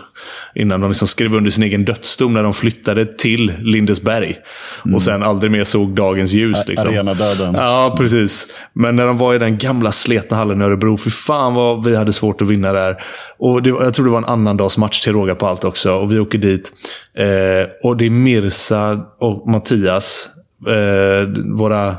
[0.55, 4.39] Innan de liksom skrev under sin egen dödsdom när de flyttade till Lindesberg.
[4.85, 4.95] Mm.
[4.95, 6.69] Och sen aldrig mer såg dagens ljus.
[6.69, 6.89] Liksom.
[6.89, 7.55] Arenadöden.
[7.55, 8.47] Ja, precis.
[8.73, 11.97] Men när de var i den gamla sletna hallen i Örebro, för fan vad vi
[11.97, 12.97] hade svårt att vinna där.
[13.39, 15.93] Och det, jag tror det var en annan dags match till råga på allt också.
[15.93, 16.73] Och vi åker dit.
[17.19, 20.29] Eh, och det är Mirsa och Mattias,
[20.67, 21.97] eh, våra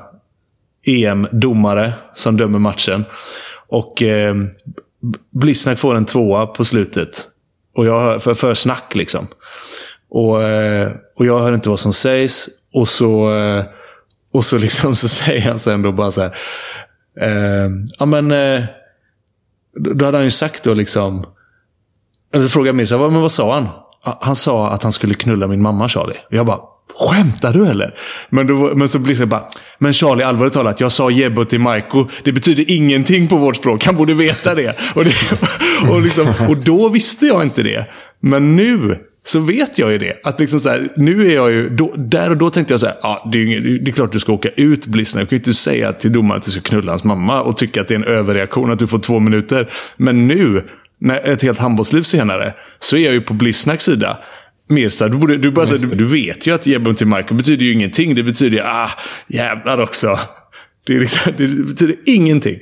[0.88, 3.06] EM-domare som dömer matchen.
[3.68, 4.36] Och eh,
[5.32, 7.28] Blissnack får en tvåa på slutet.
[7.76, 9.28] Och jag hör, för, för snack liksom.
[10.10, 12.48] Och, eh, och jag hör inte vad som sägs.
[12.74, 13.66] Och så, eh,
[14.32, 16.38] och så, liksom, så säger han sen då bara så här.
[17.22, 17.70] Eh,
[18.00, 18.64] ja men, eh,
[19.80, 21.26] då hade han ju sagt då liksom.
[22.34, 23.68] Eller så frågade jag mig, så här, men vad sa han?
[24.22, 26.18] Han sa att han skulle knulla min mamma Charlie.
[26.28, 26.60] Och jag bara,
[26.96, 27.94] Skämtar du eller?
[28.30, 29.44] Men, då, men så blir det bara,
[29.78, 32.08] men Charlie allvarligt talat, jag sa Jebbo till Maiko.
[32.24, 34.76] Det betyder ingenting på vårt språk, han borde veta det.
[34.96, 35.16] Och, det,
[35.90, 37.86] och, liksom, och då visste jag inte det.
[38.20, 40.14] Men nu så vet jag ju det.
[40.24, 42.86] Att liksom så här, nu är jag ju, då, där och då tänkte jag så
[42.86, 45.22] här, ja, det, är ju, det är klart du ska åka ut Blissner.
[45.22, 47.82] Du kan ju inte säga till domaren att du ska knulla hans mamma och tycka
[47.82, 49.70] att det är en överreaktion att du får två minuter.
[49.98, 50.66] Men nu,
[51.00, 54.18] när, ett helt handbollsliv senare, så är jag ju på Blissnacks sida.
[54.70, 57.74] Mirza, du, borde, du, bara, du, du, vet ju att Jebben till Michael betyder ju
[57.74, 58.16] ingenting.
[58.16, 58.90] Det betyder ju, ah,
[59.28, 60.20] jävlar också.
[60.86, 62.60] Det, liksom, det betyder ingenting.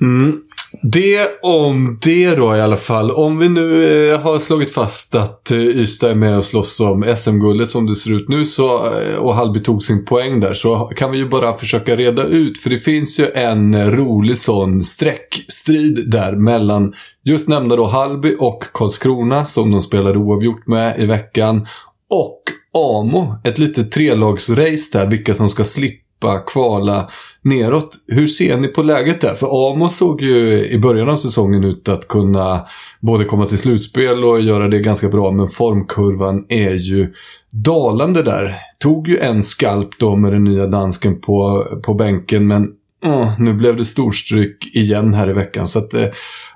[0.00, 0.43] Mm.
[0.82, 3.10] Det om det då i alla fall.
[3.10, 7.14] Om vi nu eh, har slagit fast att eh, Ystad är med och slåss om
[7.16, 10.76] SM-guldet som det ser ut nu så, eh, och Halby tog sin poäng där så
[10.76, 12.58] kan vi ju bara försöka reda ut.
[12.58, 18.64] För det finns ju en rolig sån streckstrid där mellan just nämnda då Halby och
[18.74, 21.66] Karlskrona som de spelade oavgjort med i veckan.
[22.10, 22.42] Och
[22.76, 27.08] Amo, ett litet trelagsrace där, vilka som ska slippa slippa kvala
[27.44, 27.96] neråt.
[28.06, 29.34] Hur ser ni på läget där?
[29.34, 32.66] För Amo såg ju i början av säsongen ut att kunna
[33.00, 37.12] både komma till slutspel och göra det ganska bra, men formkurvan är ju
[37.50, 38.56] dalande där.
[38.78, 42.68] Tog ju en skalp då med den nya dansken på, på bänken, men
[43.04, 45.66] oh, nu blev det storstryk igen här i veckan.
[45.66, 46.06] Så att, eh,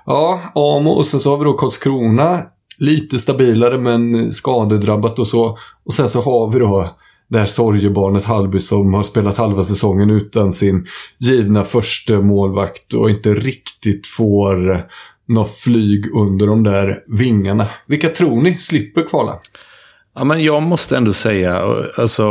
[0.05, 2.41] ja, Amo och sen så har vi då Karlskrona.
[2.77, 5.57] Lite stabilare men skadedrabbat och så.
[5.85, 6.89] Och sen så har vi då
[7.29, 10.87] det här sorgebarnet Halby som har spelat halva säsongen utan sin
[11.17, 14.85] givna första målvakt och inte riktigt får
[15.27, 17.67] något flyg under de där vingarna.
[17.87, 19.39] Vilka tror ni slipper kvala?
[20.15, 21.63] Ja, men jag måste ändå säga,
[21.97, 22.25] alltså,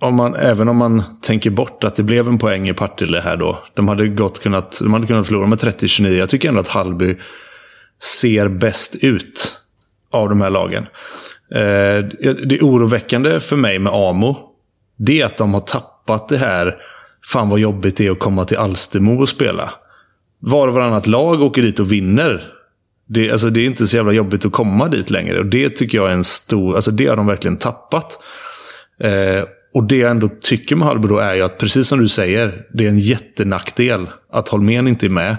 [0.00, 3.36] om man, även om man tänker bort att det blev en poäng i Partille här
[3.36, 3.58] då.
[3.74, 6.08] De hade, gott kunnat, de hade kunnat förlora med 30-29.
[6.08, 7.16] Jag tycker ändå att Halby
[8.02, 9.52] ser bäst ut
[10.12, 10.86] av de här lagen.
[11.50, 12.04] Eh,
[12.44, 14.36] det oroväckande för mig med Amo,
[14.96, 16.76] det är att de har tappat det här,
[17.24, 19.74] fan vad jobbigt det är att komma till Alstermo och spela.
[20.38, 22.52] Var och varannat lag åker dit och vinner.
[23.08, 25.38] Det, alltså, det är inte så jävla jobbigt att komma dit längre.
[25.38, 28.18] Och Det tycker jag är en stor, alltså det har de verkligen tappat.
[29.00, 32.08] Eh, och det jag ändå tycker med Hallby då är ju att, precis som du
[32.08, 35.36] säger, det är en jättenackdel att Holmén inte är med.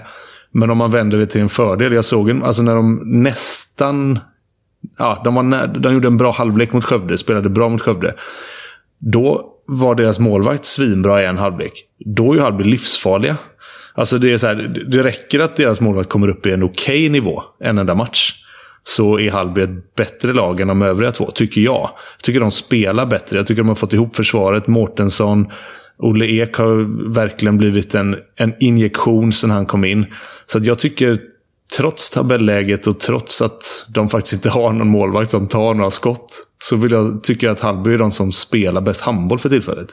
[0.52, 1.92] Men om man vänder det till en fördel.
[1.92, 4.18] Jag såg en, alltså när de nästan
[4.98, 8.14] ja, de, var, de gjorde en bra halvlek mot Skövde, spelade bra mot Skövde.
[8.98, 11.84] Då var deras målvakt svinbra i en halvlek.
[11.98, 13.36] Då är ju Hallby livsfarliga.
[13.94, 16.96] Alltså det, är så här, det räcker att deras målvakt kommer upp i en okej
[16.96, 18.44] okay nivå en enda match.
[18.84, 21.90] Så är Hallby ett bättre lag än de övriga två, tycker jag.
[22.16, 23.38] Jag tycker de spelar bättre.
[23.38, 24.66] Jag tycker de har fått ihop försvaret.
[24.66, 25.52] Mårtensson,
[25.98, 30.06] Olle Ek har verkligen blivit en, en injektion sedan han kom in.
[30.46, 31.20] Så jag tycker
[31.76, 36.46] trots tabelläget och trots att de faktiskt inte har någon målvakt som tar några skott,
[36.62, 39.88] så vill jag, tycka att Hallby är de som spelar bäst handboll för tillfället.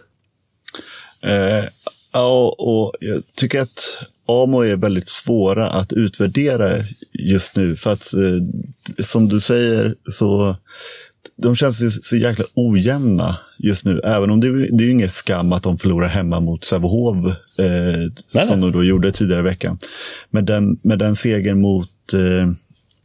[1.22, 1.66] Eh,
[2.14, 6.70] ja, och jag tycker att Amo är väldigt svåra att utvärdera
[7.14, 7.76] just nu.
[7.76, 10.56] För att eh, som du säger så
[11.36, 14.02] de känns så jäkla ojämna just nu.
[14.04, 17.18] Även om det, det är ju ingen skam att de förlorar hemma mot Sävehof.
[17.60, 19.78] Eh, som de då gjorde tidigare i veckan.
[20.30, 22.52] Men den, med den segern mot eh,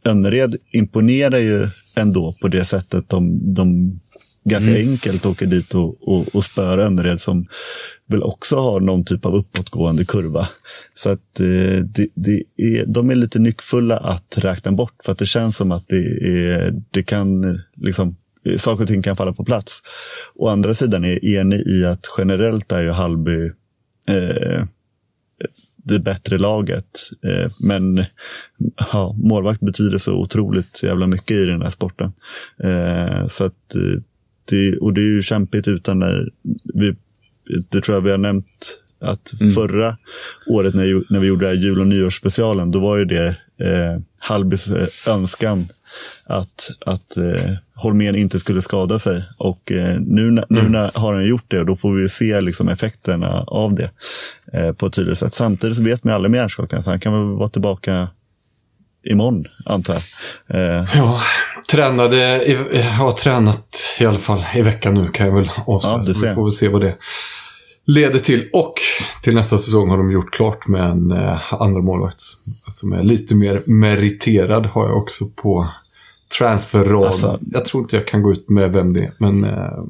[0.03, 3.99] Önnered imponerar ju ändå på det sättet de, de
[4.43, 4.89] ganska mm.
[4.89, 7.47] enkelt åker dit och, och, och spör Önnered som
[8.07, 10.47] väl också har någon typ av uppåtgående kurva.
[10.93, 15.17] Så att eh, det, det är, de är lite nyckfulla att räkna bort för att
[15.17, 18.15] det känns som att det, är, det kan liksom
[18.57, 19.81] saker och ting kan falla på plats.
[20.35, 23.51] Å andra sidan är jag enig i att generellt är ju Hallby
[24.07, 24.63] eh,
[25.83, 26.99] det bättre laget.
[27.23, 28.05] Eh, men
[28.93, 32.13] ja, målvakt betyder så otroligt jävla mycket i den här sporten.
[32.63, 33.75] Eh, så att
[34.51, 36.29] det, och det är ju kämpigt utan när
[36.73, 36.95] vi,
[37.69, 39.53] det tror jag vi har nämnt Att mm.
[39.53, 39.97] Förra
[40.47, 44.87] året när, när vi gjorde jul och nyårsspecialen, då var ju det eh, Halbys eh,
[45.07, 45.65] önskan
[46.25, 49.23] att, att eh, Holmén inte skulle skada sig.
[49.37, 50.71] Och eh, nu, nu mm.
[50.71, 53.89] när har han gjort det och då får vi se liksom, effekterna av det
[54.53, 55.33] eh, på ett tydligt sätt.
[55.33, 58.07] Samtidigt så vet man aldrig med hjärnskakning, så han kan väl vara tillbaka
[59.03, 60.79] imorgon, antar jag.
[60.79, 60.85] Eh.
[60.95, 61.21] Ja,
[61.71, 62.41] tränade,
[62.97, 65.97] har tränat i alla fall i veckan nu kan jag väl avslöja.
[65.97, 66.95] Ja, så vi får väl se vad det
[67.85, 68.49] leder till.
[68.53, 68.73] Och
[69.23, 72.21] till nästa säsong har de gjort klart med en eh, andra målvakt
[72.67, 75.69] som är lite mer meriterad har jag också på
[76.37, 77.07] transferraden.
[77.07, 79.43] Alltså, jag tror inte jag kan gå ut med vem det är, men...
[79.43, 79.83] Eh...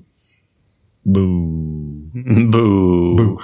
[1.04, 2.12] Boo.
[2.52, 3.16] Boo.
[3.16, 3.40] Boo.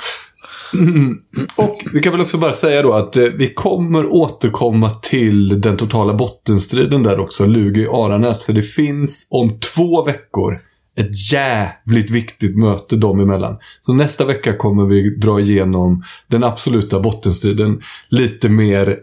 [0.73, 1.17] Mm.
[1.57, 5.77] Och vi kan väl också bara säga då att eh, vi kommer återkomma till den
[5.77, 8.45] totala bottenstriden där också, Lugi-Aranäs.
[8.45, 10.59] För det finns om två veckor
[10.97, 13.57] ett jävligt viktigt möte dem emellan.
[13.81, 18.99] Så nästa vecka kommer vi dra igenom den absoluta bottenstriden lite mer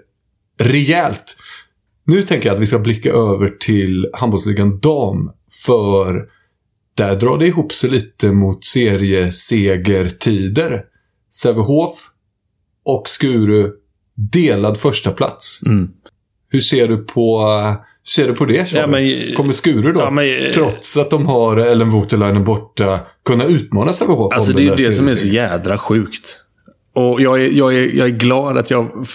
[0.60, 1.36] rejält.
[2.06, 5.30] Nu tänker jag att vi ska blicka över till handbollsligan dam.
[5.66, 6.26] För
[6.96, 10.82] där drar det ihop sig lite mot seriesegertider.
[11.42, 12.10] Sävehof
[12.84, 13.70] och Skuru
[14.14, 15.60] delad första plats.
[15.66, 15.90] Mm.
[16.48, 17.48] Hur ser du på
[18.06, 18.72] ser du på det?
[18.72, 23.44] Ja, men, Kommer Skuru då, ja, men, trots att de har Ellen Voutilainen borta, kunna
[23.44, 24.34] utmana Sävehof?
[24.34, 26.40] Alltså det är ju det som är så jädra sjukt.
[26.94, 29.06] Och jag är, jag, är, jag är glad att jag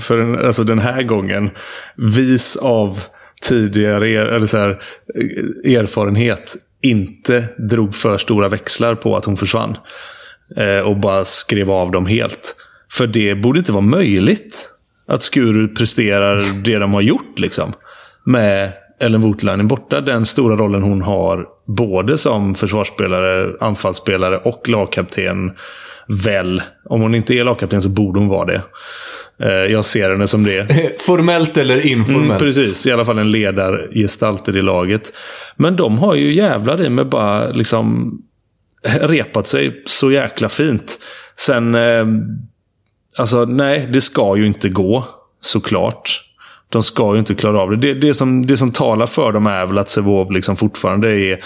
[0.00, 1.50] för den, alltså den här gången,
[1.96, 3.00] vis av
[3.42, 4.82] tidigare eller så här,
[5.64, 9.76] erfarenhet, inte drog för stora växlar på att hon försvann.
[10.56, 12.56] Eh, och bara skrev av dem helt.
[12.92, 14.68] För det borde inte vara möjligt
[15.08, 17.38] att Skuru presterar det de har gjort.
[17.38, 17.72] liksom.
[18.26, 20.00] Med Ellen Voutilainen borta.
[20.00, 25.52] Den stora rollen hon har både som försvarsspelare, anfallsspelare och lagkapten.
[26.08, 26.62] Väl.
[26.84, 28.62] Om hon inte är lagkapten så borde hon vara det.
[29.42, 30.66] Eh, jag ser henne som det.
[31.06, 32.26] Formellt eller informellt?
[32.26, 35.12] Mm, precis, i alla fall en ledargestalt i det laget.
[35.56, 38.12] Men de har ju jävlar i med bara liksom
[38.84, 40.98] repat sig så jäkla fint.
[41.36, 42.06] Sen, eh,
[43.18, 45.04] alltså nej, det ska ju inte gå.
[45.40, 46.20] Såklart.
[46.68, 47.76] De ska ju inte klara av det.
[47.76, 51.44] Det, det, som, det som talar för dem är väl att Sevov liksom fortfarande är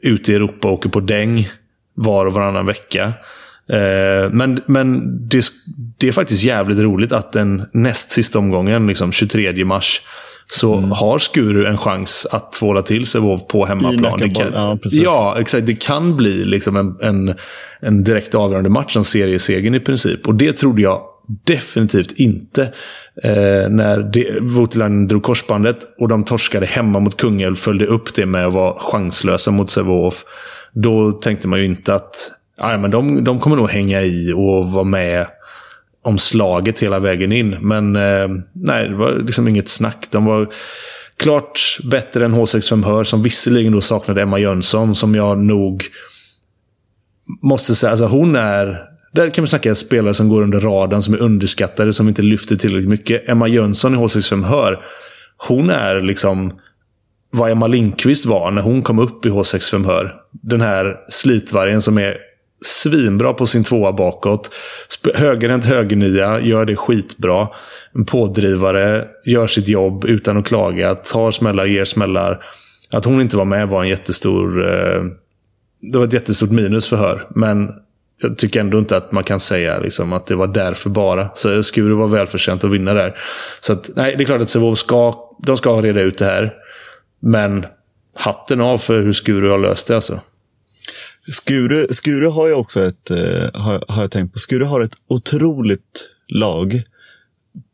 [0.00, 1.48] ute i Europa och åker på däng
[1.94, 3.12] var och varannan vecka.
[3.68, 5.44] Eh, men men det,
[5.98, 10.02] det, är faktiskt jävligt roligt att den näst sista omgången, liksom 23 mars,
[10.50, 10.90] så mm.
[10.90, 14.18] har Skuru en chans att tvåla till sig Vov på hemmaplan.
[14.18, 15.66] Det kan, ja, ja, exakt.
[15.66, 17.34] Det kan bli liksom en, en,
[17.80, 20.28] en direkt avgörande match, en seriesegen i princip.
[20.28, 21.00] Och det trodde jag
[21.44, 22.62] definitivt inte
[23.22, 27.54] eh, när Voutilainen drog korsbandet och de torskade hemma mot Kungälv.
[27.54, 30.24] Följde upp det med att vara chanslösa mot Sävehof.
[30.72, 34.84] Då tänkte man ju inte att men de, de kommer nog hänga i och vara
[34.84, 35.26] med
[36.02, 37.50] om slaget hela vägen in.
[37.60, 40.06] Men eh, nej, det var liksom inget snack.
[40.10, 40.48] De var
[41.16, 45.84] klart bättre än H65 Hör, som visserligen då saknade Emma Jönsson, som jag nog
[47.42, 51.14] måste säga, alltså hon är där kan vi snacka spelare som går under radarn, som
[51.14, 53.28] är underskattade, som inte lyfter tillräckligt mycket.
[53.28, 54.84] Emma Jönsson i H65 Hör,
[55.36, 56.60] hon är liksom
[57.30, 60.14] vad Emma Lindqvist var när hon kom upp i H65 Hör.
[60.30, 62.16] Den här slitvargen som är
[62.64, 64.50] svinbra på sin tvåa bakåt.
[65.14, 67.48] Högerhänt högernia, gör det skitbra.
[67.94, 70.94] En pådrivare, gör sitt jobb utan att klaga.
[70.94, 72.44] Tar smällar, ger smällar.
[72.90, 74.68] Att hon inte var med var en jättestor...
[74.68, 75.02] Eh,
[75.80, 77.26] det var ett jättestort minus för Hör.
[77.30, 77.72] Men
[78.22, 81.30] jag tycker ändå inte att man kan säga liksom, att det var därför bara.
[81.34, 83.18] Så Skuru var välförtjänt att vinna där.
[83.60, 86.54] Så att, nej, det är klart att Sävehof ska, de ska reda ut det här.
[87.20, 87.66] Men
[88.14, 90.20] hatten av för hur Skuru har löst det alltså.
[91.32, 94.96] Skure, Skure har ju också ett, uh, har, har jag tänkt på, Skure har ett
[95.08, 96.82] otroligt lag.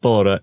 [0.03, 0.39] Bara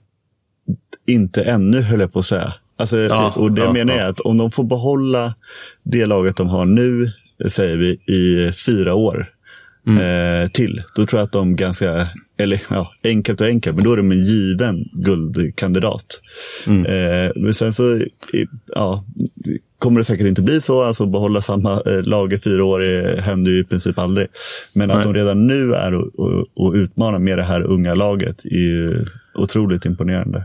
[1.06, 2.54] inte ännu höll jag på att säga.
[2.76, 4.10] Alltså, ja, och det ja, menar jag ja.
[4.10, 5.36] att om de får behålla
[5.84, 7.12] det laget de har nu,
[7.48, 9.33] säger vi, i fyra år
[9.88, 10.44] mm.
[10.44, 10.84] eh, till.
[10.96, 14.12] Då tror jag att de ganska, eller ja, enkelt och enkelt, men då är de
[14.12, 16.22] en given guldkandidat.
[16.68, 16.86] Mm.
[16.86, 18.02] Eh, men sen så,
[18.68, 19.06] ja,
[19.80, 20.84] kommer det säkert inte bli så.
[20.84, 24.28] Alltså behålla samma eh, lag i fyra år är, händer ju i princip aldrig.
[24.76, 24.98] Men Nej.
[24.98, 28.50] att de redan nu är och, och, och utmanar med det här unga laget är
[28.50, 30.44] ju otroligt imponerande.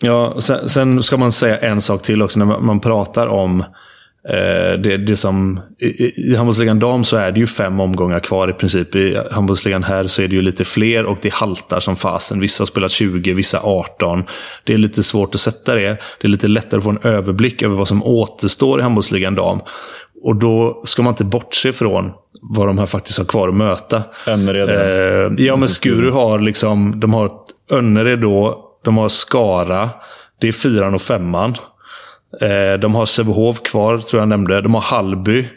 [0.00, 3.66] Ja, sen, sen, ska man säga en sak till också när man pratar om Eh,
[4.82, 8.52] det, det som, I, i handbollsligan dam så är det ju fem omgångar kvar i
[8.52, 8.94] princip.
[8.94, 12.40] I handbollsligan här så är det ju lite fler och det haltar som fasen.
[12.40, 14.24] Vissa har spelat 20, vissa 18.
[14.64, 16.00] Det är lite svårt att sätta det.
[16.20, 19.60] Det är lite lättare att få en överblick över vad som återstår i handbollsligan dam.
[20.22, 22.12] Och då ska man inte bortse från
[22.42, 24.02] vad de här faktiskt har kvar att möta.
[24.26, 24.68] Önnered.
[24.68, 27.32] Eh, ja, men Skuru har liksom, de har
[27.70, 29.90] Önnered då, de har Skara,
[30.40, 31.54] det är fyran och femman.
[32.40, 34.60] Eh, de har Sävehof kvar, tror jag nämnde.
[34.60, 35.48] De har Hallby.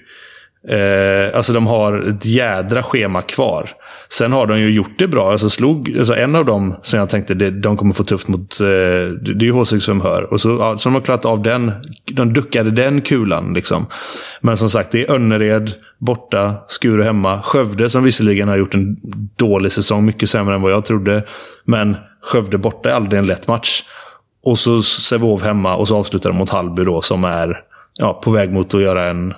[0.68, 3.70] Eh, alltså de har ett jädra schema kvar.
[4.10, 5.32] Sen har de ju gjort det bra.
[5.32, 8.60] Alltså slog, alltså en av dem som jag tänkte det, de kommer få tufft mot,
[8.60, 10.34] eh, det är ju H6 hör.
[10.34, 11.72] Och så, ja, så de har klarat av den.
[12.12, 13.54] De duckade den kulan.
[13.54, 13.86] Liksom.
[14.42, 17.42] Men som sagt, det är Önnered borta, Skuru hemma.
[17.42, 18.98] Skövde som visserligen har gjort en
[19.36, 21.24] dålig säsong, mycket sämre än vad jag trodde.
[21.66, 23.84] Men Skövde borta är aldrig en lätt match.
[24.44, 27.64] Och så Sävehof hemma och så avslutar de mot Hallby då som är
[27.94, 29.34] ja, på väg mot att göra en,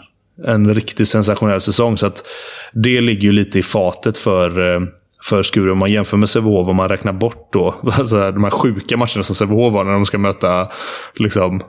[0.45, 1.97] en riktigt sensationell säsong.
[1.97, 2.23] Så att
[2.73, 4.81] det ligger ju lite i fatet för, eh,
[5.23, 5.71] för Skuru.
[5.71, 9.23] Om man jämför med Sävehof, om man räknar bort då alltså de här sjuka matcherna
[9.23, 10.71] som Sävehof har när de ska möta
[11.15, 11.61] liksom,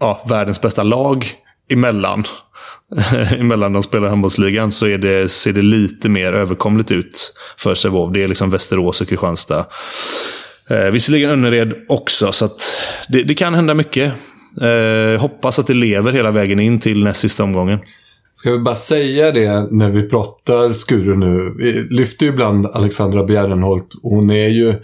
[0.00, 1.26] ja, världens bästa lag
[1.68, 2.24] emellan.
[3.38, 8.12] emellan de spelar handbollsligan så är det, ser det lite mer överkomligt ut för Sävehof.
[8.12, 9.66] Det är liksom Västerås och Kristianstad.
[10.70, 12.62] Eh, visserligen Önnered också, så att
[13.08, 14.12] det, det kan hända mycket.
[14.60, 17.78] Eh, hoppas att det lever hela vägen in till näst sista omgången.
[18.34, 21.54] Ska vi bara säga det när vi pratar Skuru nu.
[21.58, 23.88] Vi lyfter ju ibland Alexandra Bjärrenholt.
[24.02, 24.74] Hon är ju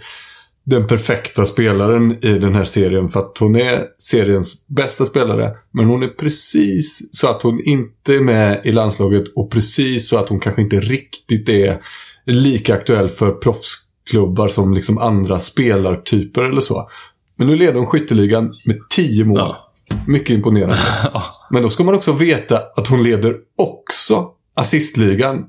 [0.63, 5.51] den perfekta spelaren i den här serien för att hon är seriens bästa spelare.
[5.71, 10.17] Men hon är precis så att hon inte är med i landslaget och precis så
[10.17, 11.81] att hon kanske inte riktigt är
[12.25, 16.89] lika aktuell för proffs proffsklubbar som liksom andra spelartyper eller så.
[17.37, 19.37] Men nu leder hon skytteligan med 10 mål.
[19.37, 19.71] Ja.
[20.07, 20.77] Mycket imponerande.
[21.51, 25.45] Men då ska man också veta att hon leder också assistligan.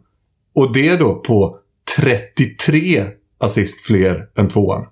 [0.54, 1.58] Och det då på
[1.96, 3.04] 33
[3.40, 4.86] assist fler än tvåan.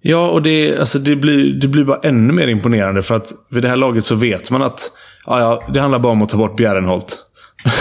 [0.00, 3.62] Ja, och det, alltså det, blir, det blir bara ännu mer imponerande för att vid
[3.62, 4.90] det här laget så vet man att
[5.26, 7.18] ja, ja, det handlar bara om att ta bort Bjärrenholt.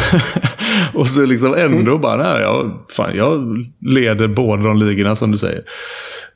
[0.94, 5.38] och så liksom ändå bara, nej, jag, fan, jag leder båda de ligorna som du
[5.38, 5.64] säger.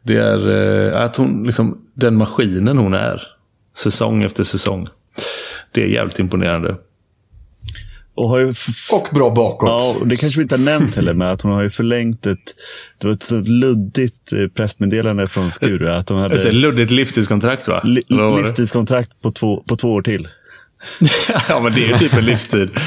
[0.04, 3.22] Det är eh, att hon, liksom, den maskinen hon är.
[3.78, 4.88] Säsong efter säsong.
[5.72, 6.76] Det är jävligt imponerande.
[8.16, 8.54] Och, har ju
[8.92, 9.70] Och bra bakåt.
[9.70, 12.26] Ja, och det kanske vi inte har nämnt heller, men att hon har ju förlängt
[12.26, 12.56] ett,
[12.98, 15.90] det var ett så luddigt eh, pressmeddelande från Skuru.
[15.90, 17.82] Att de hade Ett luddigt livstidskontrakt va?
[17.84, 18.04] li,
[18.38, 20.28] livstidskontrakt på två, på två år till.
[21.50, 22.70] ja, men det är ju typ en livstid.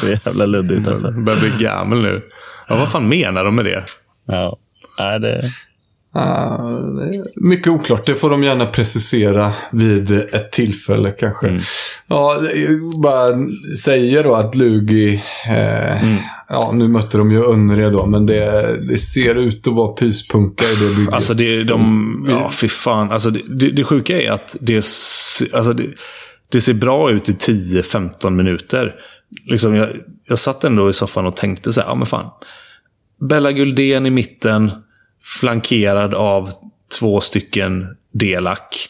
[0.00, 1.10] så jävla luddigt alltså.
[1.10, 2.22] Börjar bli gammal nu.
[2.68, 3.84] Ja, vad fan menar de med det?
[4.26, 4.56] Ja,
[4.98, 5.42] nej, det,
[6.14, 8.06] Är mycket oklart.
[8.06, 11.60] Det får de gärna precisera vid ett tillfälle kanske.
[12.06, 13.28] Ja, jag bara
[13.78, 15.22] säger då att Lugi...
[15.48, 19.92] Eh, Ja, nu mötte de ju Önnered då, men det, det ser ut att vara
[19.92, 21.14] pyspunka i det bygget.
[21.14, 23.10] Alltså det, de, ja fy fan.
[23.10, 24.76] Alltså det, det, sjuka är att det,
[25.54, 25.86] alltså det,
[26.48, 28.94] det ser bra ut i 10-15 minuter.
[29.46, 29.88] Liksom jag,
[30.28, 32.30] jag satt ändå i soffan och tänkte så här, ja men fan.
[33.28, 34.70] Bella Guldén i mitten,
[35.24, 36.50] flankerad av
[36.98, 38.88] två stycken Delak.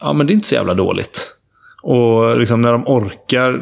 [0.00, 1.30] Ja men det är inte så jävla dåligt.
[1.82, 3.52] Och liksom när de orkar,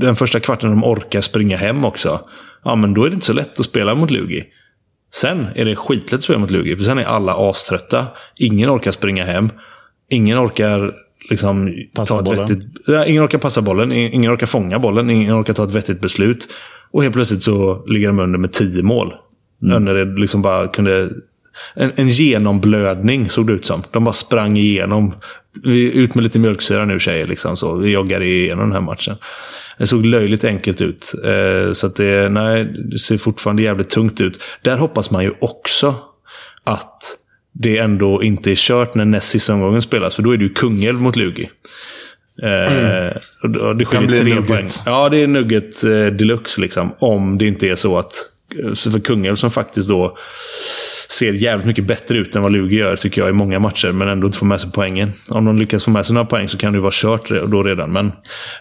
[0.00, 2.20] den första kvarten de orkar springa hem också.
[2.64, 4.44] Ja men då är det inte så lätt att spela mot Lugi.
[5.14, 8.06] Sen är det skitlätt att spela mot Lugi, för sen är alla aströtta.
[8.36, 9.50] Ingen orkar springa hem.
[10.08, 10.94] Ingen orkar
[11.30, 12.46] liksom Passa ta ett bollen.
[12.46, 12.64] vettigt...
[12.86, 16.00] Ja, ingen orkar passa bollen, ingen ingen orkar fånga bollen, ingen orkar ta ett vettigt
[16.00, 16.48] beslut.
[16.90, 19.14] Och helt plötsligt så ligger de under med tio mål.
[19.62, 19.76] Mm.
[19.76, 21.10] Önnered liksom bara kunde...
[21.74, 23.82] En, en genomblödning såg det ut som.
[23.90, 25.14] De bara sprang igenom.
[25.62, 27.26] Vi, ut med lite mjölksyra nu tjejer.
[27.26, 27.74] Liksom, så.
[27.76, 29.16] Vi joggade igenom den här matchen.
[29.78, 31.12] Det såg löjligt enkelt ut.
[31.24, 34.42] Eh, så det, nej, det ser fortfarande jävligt tungt ut.
[34.62, 35.94] Där hoppas man ju också
[36.64, 37.18] att
[37.52, 40.14] det ändå inte är kört när näst sista omgången spelas.
[40.14, 41.50] För då är det ju Kungälv mot Lugi.
[42.42, 43.16] Eh,
[43.60, 44.46] och det skiljer tre nugget.
[44.46, 44.68] poäng.
[44.86, 46.94] Ja, det är nugget eh, deluxe liksom.
[46.98, 48.12] Om det inte är så att...
[48.58, 50.16] Eh, för Kungälv som faktiskt då
[51.08, 53.92] ser jävligt mycket bättre ut än vad Lugi gör, tycker jag, i många matcher.
[53.92, 55.12] Men ändå inte får med sig poängen.
[55.30, 57.62] Om de lyckas få med sig några poäng så kan det ju vara kört då
[57.62, 57.92] redan.
[57.92, 58.12] Men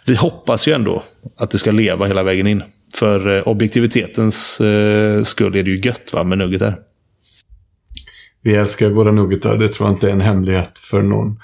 [0.06, 1.04] vi hoppas ju ändå
[1.38, 2.64] att det ska leva hela vägen in.
[2.96, 6.76] För eh, objektivitetens eh, skull är det ju gött va, med Nuggetar.
[8.44, 11.39] Vi älskar våra nuggetar, det tror jag inte är en hemlighet för någon.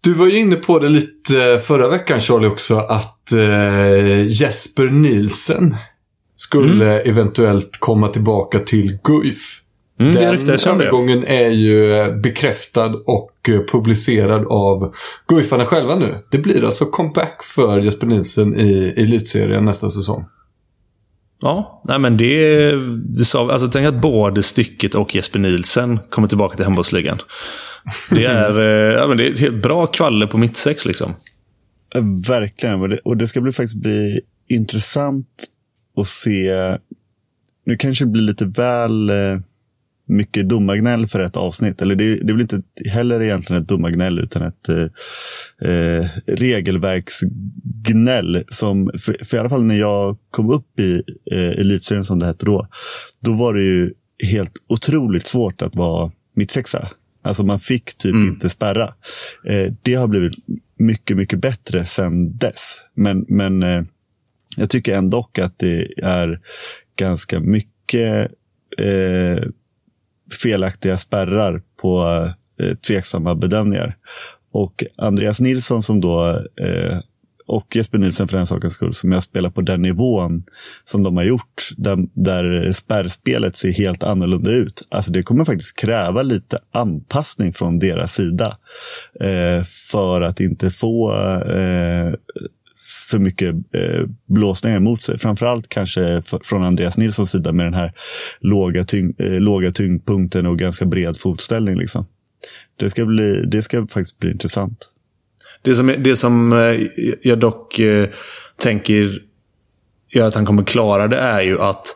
[0.00, 3.32] Du var ju inne på det lite förra veckan Charlie också, att
[4.28, 5.76] Jesper Nielsen
[6.36, 9.60] skulle eventuellt komma tillbaka till Guif.
[10.00, 10.66] Mm, det Den det.
[10.66, 14.94] övergången är ju bekräftad och eh, publicerad av
[15.28, 16.14] Guifarna själva nu.
[16.30, 20.24] Det blir alltså comeback för Jesper Nielsen i elitserien nästa säsong.
[21.40, 22.70] Ja, nej men det...
[23.18, 27.18] det sa, alltså, tänk att både Stycket och Jesper Nielsen kommer tillbaka till handbollsligan.
[28.10, 31.14] Det är, eh, ja, men det är ett helt bra kvalle på mittsex liksom.
[32.28, 32.90] Verkligen.
[32.90, 35.26] Det, och det ska bli, faktiskt bli intressant
[35.96, 36.76] att se.
[37.66, 39.38] Nu kanske det blir lite väl eh,
[40.06, 41.82] mycket domargnäll för ett avsnitt.
[41.82, 44.86] Eller det, det är väl inte heller egentligen ett domargnäll utan ett eh,
[45.70, 48.44] eh, regelverksgnäll.
[48.48, 52.26] Som, för, för, i alla fall när jag kom upp i eh, elitserien som det
[52.26, 52.68] hette då.
[53.20, 53.92] Då var det ju
[54.32, 56.88] helt otroligt svårt att vara mittsexa.
[57.22, 58.28] Alltså man fick typ mm.
[58.28, 58.94] inte spärra.
[59.46, 60.34] Eh, det har blivit
[60.78, 62.82] mycket, mycket bättre sedan dess.
[62.94, 63.82] Men, men eh,
[64.56, 66.40] jag tycker ändå att det är
[66.96, 68.30] ganska mycket
[68.78, 69.44] eh,
[70.42, 72.04] felaktiga spärrar på
[72.60, 73.96] eh, tveksamma bedömningar.
[74.52, 76.28] Och Andreas Nilsson som då
[76.60, 76.98] eh,
[77.46, 80.44] och Jesper Nilsson för den sakens skull, som jag spelar på den nivån
[80.84, 84.86] som de har gjort, där, där spärrspelet ser helt annorlunda ut.
[84.88, 88.58] Alltså det kommer faktiskt kräva lite anpassning från deras sida
[89.20, 92.14] eh, för att inte få eh,
[93.10, 95.18] för mycket eh, blåsningar emot sig.
[95.18, 97.92] Framförallt kanske från Andreas Nilssons sida med den här
[98.40, 101.76] låga, tyng, eh, låga tyngdpunkten och ganska bred fotställning.
[101.76, 102.06] Liksom.
[102.76, 104.90] Det, ska bli, det ska faktiskt bli intressant.
[105.62, 106.86] Det som, det som eh,
[107.22, 108.08] jag dock eh,
[108.56, 109.22] tänker
[110.10, 111.86] gör att han kommer klara det är ju att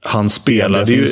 [0.00, 1.08] han spelade ju...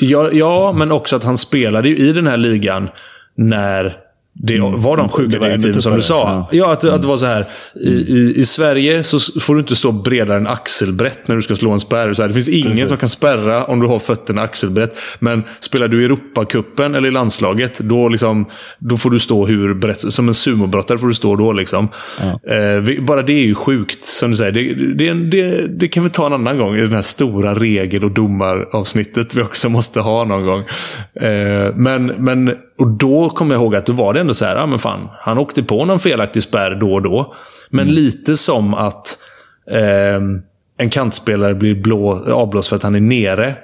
[0.00, 2.88] Ja, ja, men också att han spelade ju i den här ligan
[3.34, 3.98] när
[4.34, 4.80] det mm.
[4.80, 6.48] var de sjuka direktiven som du sa.
[6.50, 7.44] Ja, ja att, att det var så här.
[7.74, 11.56] I, i, I Sverige så får du inte stå bredare än axelbrett när du ska
[11.56, 12.14] slå en spärr.
[12.14, 12.88] Så här, det finns ingen Precis.
[12.88, 14.98] som kan spärra om du har fötterna axelbrett.
[15.18, 18.46] Men spelar du i Europacupen eller i landslaget, då, liksom,
[18.78, 20.00] då får du stå hur brett...
[20.00, 21.52] Som en sumobrottare får du stå då.
[21.52, 21.88] Liksom.
[22.20, 22.54] Ja.
[22.54, 24.52] Eh, bara det är ju sjukt, som du säger.
[24.52, 28.04] Det, det, det, det, kan vi ta en annan gång i det här stora regel
[28.04, 30.64] och domaravsnittet vi också måste ha någon gång.
[31.14, 34.56] Eh, men, men och då kommer jag ihåg att då var det ändå så här,
[34.56, 37.34] ja men fan, han åkte på någon felaktig spärr då och då.
[37.70, 37.94] Men mm.
[37.94, 39.18] lite som att
[39.70, 40.20] eh,
[40.78, 43.54] en kantspelare blir blå, avblåst för att han är nere.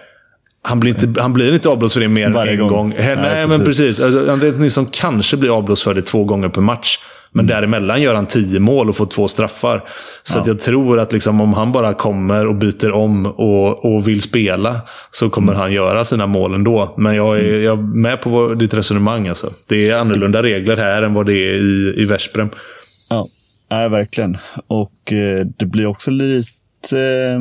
[0.63, 2.69] Han blir inte, han blir inte avblåst för det mer än en gång.
[2.69, 2.95] gång.
[2.99, 4.01] Nej, Nej, men precis.
[4.01, 6.99] Alltså, Andreas Nilsson kanske blir avblåst för det två gånger per match.
[7.33, 9.85] Men däremellan gör han tio mål och får två straffar.
[10.23, 10.45] Så ja.
[10.47, 14.81] jag tror att liksom, om han bara kommer och byter om och, och vill spela
[15.11, 15.61] så kommer mm.
[15.61, 16.95] han göra sina mål ändå.
[16.99, 17.63] Men jag är, mm.
[17.63, 19.29] jag är med på ditt resonemang.
[19.29, 19.51] Alltså.
[19.69, 22.51] Det är annorlunda regler här än vad det är i, i Veszprem.
[23.09, 23.27] Ja,
[23.69, 24.39] ja verkligen.
[24.67, 26.49] Och eh, det blir också lite
[26.93, 27.41] eh,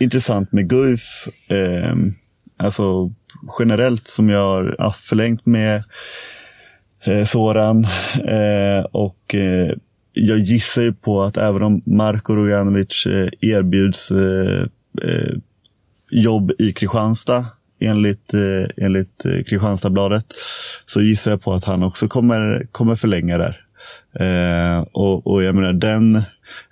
[0.00, 1.28] intressant med Guif.
[1.48, 1.94] Eh,
[2.56, 3.12] alltså
[3.58, 5.82] generellt som jag har förlängt med
[7.08, 7.84] eh, Soran.
[8.24, 9.72] Eh, och eh,
[10.12, 14.12] jag gissar ju på att även om Marko Rujanovic eh, erbjuds
[16.10, 17.46] jobb i Kristianstad
[17.80, 18.34] enligt,
[18.76, 20.24] enligt Kristianstadsbladet
[20.86, 23.65] så gissar jag på att han också kommer, kommer förlänga där
[24.92, 26.22] och, och jag menar den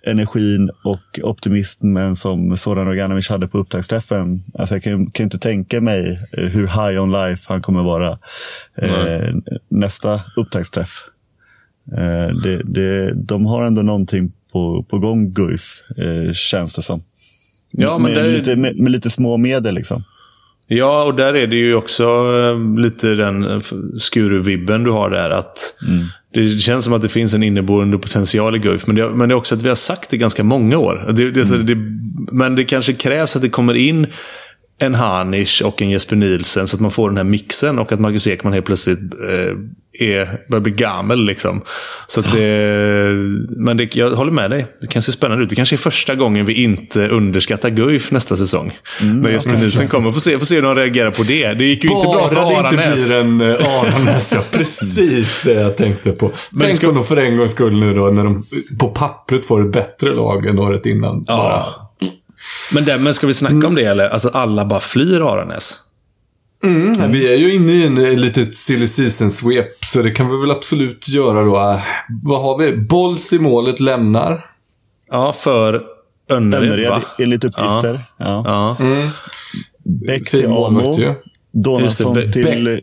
[0.06, 4.44] energin och optimismen som Zoran Roganovic hade på upptaktsträffen.
[4.54, 8.18] Alltså jag kan, kan inte tänka mig eh, hur high on life han kommer vara
[8.78, 9.34] eh,
[9.68, 11.04] nästa upptaktsträff.
[11.92, 17.02] Eh, det, det, de har ändå någonting på, på gång, Guif, eh, känns det som.
[17.70, 18.30] Ja, men med, det...
[18.30, 20.04] lite, med, med lite små medel liksom.
[20.66, 23.60] Ja, och där är det ju också eh, lite den eh,
[23.98, 25.30] skuru-vibben du har där.
[25.30, 26.06] Att mm.
[26.34, 28.86] Det känns som att det finns en inneboende potential i Guif.
[28.86, 31.12] Men det, men det är också att vi har sagt det ganska många år.
[31.12, 31.66] Det, det, mm.
[31.66, 31.76] det,
[32.32, 34.06] men det kanske krävs att det kommer in
[34.78, 38.00] en Hanish och en Jesper Nielsen så att man får den här mixen och att
[38.00, 39.56] Marcus Ekman helt plötsligt eh,
[40.00, 41.24] är, börjar bli gammal.
[41.24, 41.62] Liksom.
[42.06, 43.08] Så det,
[43.56, 44.66] men det, jag håller med dig.
[44.80, 45.50] Det kan se spännande ut.
[45.50, 48.78] Det kanske är första gången vi inte underskattar Guif nästa säsong.
[49.00, 50.10] Mm, när Jesper Nielsen kommer.
[50.10, 51.54] Får se, får se hur de reagerar på det.
[51.54, 52.62] Det gick ju Bara inte bra för Aranäs.
[52.62, 54.32] Bara det inte blir en uh, Aranäs.
[54.32, 56.30] ja, precis det jag tänkte på.
[56.50, 56.88] Men Tänk ska...
[56.88, 58.46] om de för en gångs skull nu då, när de
[58.78, 61.24] på pappret får ett bättre lag än året innan.
[61.26, 61.36] Ja.
[61.36, 61.84] Bara
[62.72, 64.08] men, där, men ska vi snacka om det eller?
[64.08, 65.83] Alltså alla bara flyr Aranäs.
[66.64, 67.12] Mm, mm.
[67.12, 70.50] Vi är ju inne i en, en litet silly season-svep, så det kan vi väl
[70.50, 71.80] absolut göra då.
[72.22, 72.76] Vad har vi?
[72.76, 74.50] Bolls i målet lämnar.
[75.10, 75.82] Ja, för
[76.30, 77.02] Önnered, Önnered va?
[77.18, 78.00] enligt uppgifter.
[78.18, 78.42] Ja.
[78.46, 78.76] ja.
[78.80, 79.08] Mm.
[79.84, 80.96] Bäck till Amo.
[81.52, 82.78] Donaldsson till, eh,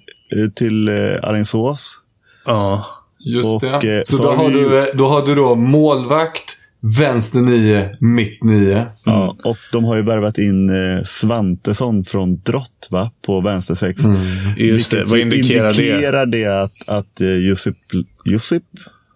[0.55, 1.97] till uh, Alingsås.
[2.45, 2.85] Ja.
[3.19, 4.07] Just och, det.
[4.07, 8.75] Så, så då, har du, då har du då målvakt, Vänster 9, mitt 9.
[8.77, 8.87] Mm.
[9.05, 13.11] Ja, och de har ju värvat in eh, Svantesson från Drott va?
[13.25, 14.05] på vänster 6.
[14.05, 14.17] Mm.
[14.57, 16.37] Just det, vad indikerar, indikerar det?
[16.37, 17.77] det att, att uh, Josip,
[18.25, 18.63] Josip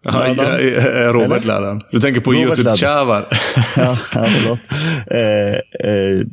[0.05, 1.81] Ja, Robert Ladan.
[1.91, 3.27] Du tänker på Robert Josip Chavar.
[3.75, 4.59] ja, ja, förlåt.
[5.11, 6.25] Eh, eh,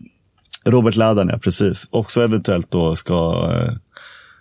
[0.64, 1.88] Robert Ladan, ja precis.
[1.90, 3.72] Också eventuellt då ska eh,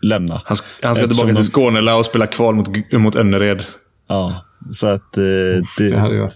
[0.02, 0.42] lämna.
[0.46, 3.64] Han, han ska tillbaka till Skåne och spela kval mot, mot Önnered.
[4.08, 6.32] Ja, Så att eh, det, Det hade jag.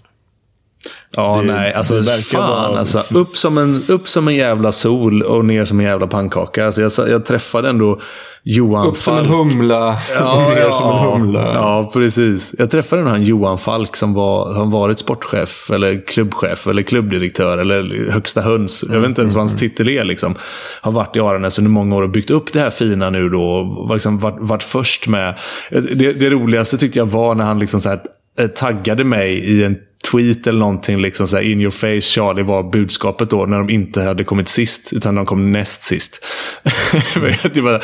[1.16, 1.74] Ja, Det- nej.
[1.74, 3.18] Alltså, fan vara- alltså.
[3.18, 6.66] Upp som, en, upp som en jävla sol och ner som en jävla pannkaka.
[6.66, 8.00] Alltså, jag, jag träffade ändå
[8.48, 9.36] Johan Upp som en Falk.
[9.36, 11.54] humla och ner som en humla.
[11.54, 12.54] Ja, precis.
[12.58, 18.10] Jag träffade här Johan Falk som var, har varit sportchef, eller klubbchef, eller klubbdirektör, eller
[18.10, 18.84] högsta höns.
[18.92, 20.04] Jag vet inte ens vad hans titel är.
[20.04, 20.34] Liksom.
[20.80, 23.42] Har varit i Aranäs under många år och byggt upp det här fina nu då.
[23.78, 25.34] Och liksom varit, varit först med.
[25.70, 28.00] Det, det roligaste tyckte jag var när han liksom så här,
[28.40, 29.76] eh, taggade mig i en
[30.10, 30.98] tweet eller någonting.
[31.00, 33.46] Liksom så här, in your face Charlie var budskapet då.
[33.46, 36.24] När de inte hade kommit sist, utan de kom näst sist.
[37.54, 37.80] det var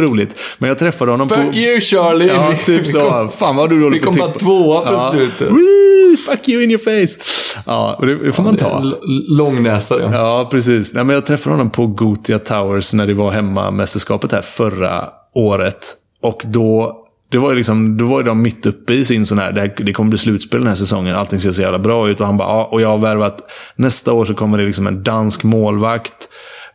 [0.00, 0.36] roligt.
[0.58, 1.34] Men jag träffade honom på...
[1.34, 2.26] Fuck you Charlie!
[2.26, 3.28] Ja, typ så.
[3.28, 5.12] Fan vad du dålig Vi kom på bara tvåa för Ja.
[5.12, 5.50] slutet.
[5.50, 7.20] Woo, fuck you in your face.
[7.66, 8.78] Ja, det, det får man ta.
[8.80, 8.96] L-
[9.28, 10.10] Långnäsa ja.
[10.12, 10.94] Ja, precis.
[10.94, 15.04] Nej, men jag träffade honom på Gotia Towers när det var hemmamästerskapet här förra
[15.34, 15.94] året.
[16.22, 16.96] Och då,
[17.28, 19.60] det var ju liksom, då var ju de mitt uppe i sin sån här, det,
[19.60, 22.20] här, det kommer bli slutspel den här säsongen, allting ser så jävla bra ut.
[22.20, 23.40] Och han bara, ja, och jag har värvat,
[23.76, 26.28] nästa år så kommer det liksom en dansk målvakt.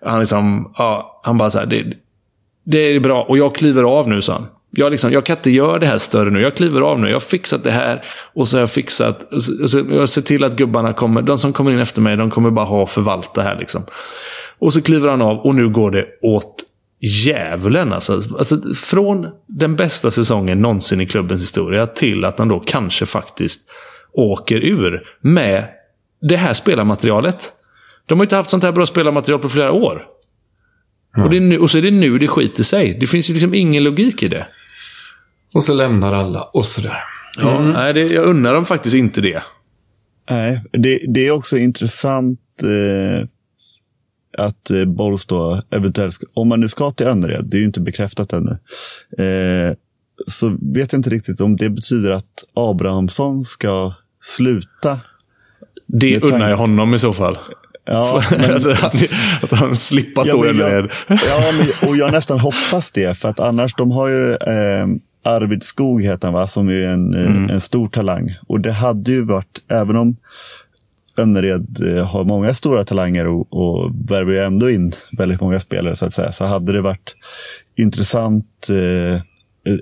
[0.05, 1.85] Han liksom, ja, han bara så här, det,
[2.63, 3.23] det är bra.
[3.23, 4.47] Och jag kliver av nu, sa han.
[4.73, 6.41] Jag, liksom, jag kan inte göra det här större nu.
[6.41, 7.07] Jag kliver av nu.
[7.07, 8.03] Jag har fixat det här.
[8.33, 9.27] Och så har jag fixat...
[9.41, 11.21] så- så- Jag ser till att gubbarna kommer...
[11.21, 13.57] De som kommer in efter mig, de kommer bara ha och förvalta här.
[13.59, 13.83] Liksom.
[14.59, 16.63] Och så kliver han av och nu går det åt
[17.01, 17.93] djävulen.
[17.93, 18.13] Alltså.
[18.13, 23.69] Alltså, från den bästa säsongen någonsin i klubbens historia till att han då kanske faktiskt
[24.13, 25.67] åker ur med
[26.21, 27.53] det här spelarmaterialet.
[28.05, 30.07] De har inte haft sånt här bra spelarmaterial på flera år.
[31.17, 32.97] Och, det är nu, och så är det nu det skiter sig.
[32.99, 34.47] Det finns ju liksom ingen logik i det.
[35.53, 36.97] Och så lämnar alla och sådär.
[37.37, 39.43] Ja, nej, det, jag undrar dem faktiskt inte det.
[40.29, 43.27] Nej, det, det är också intressant eh,
[44.37, 47.81] att eh, Bolls då eventuellt, om man nu ska till Önnered, det är ju inte
[47.81, 48.51] bekräftat ännu,
[49.17, 49.75] eh,
[50.27, 54.99] så vet jag inte riktigt om det betyder att Abrahamsson ska sluta.
[55.87, 57.37] Det unnar jag honom i så fall.
[57.85, 58.71] Ja, men, alltså,
[59.41, 63.29] att, han slipper Ja, stå i jag- ja, men, och jag nästan hoppas det, för
[63.29, 64.87] att annars, de har ju eh,
[65.23, 68.35] Arvid Skog heter han va, som är en, eh, en stor talang.
[68.47, 70.15] Och det hade ju varit, även om
[71.17, 75.95] Önnered eh, har många stora talanger och, och värvar ju ändå in väldigt många spelare
[75.95, 77.15] så att säga, så hade det varit
[77.75, 79.21] intressant, eh,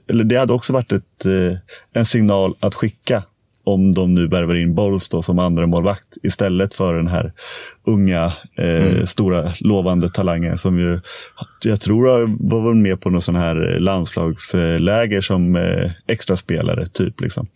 [0.07, 1.57] eller det hade också varit ett, eh,
[1.93, 3.23] en signal att skicka
[3.63, 7.33] om de nu värvar in Bolls då som andra målvakt istället för den här
[7.83, 10.99] unga, eh, stora, lovande talangen som ju,
[11.65, 12.05] jag tror
[12.49, 17.21] var väl med på någon sån här landslagsläger som eh, extra spelare typ.
[17.21, 17.47] Liksom.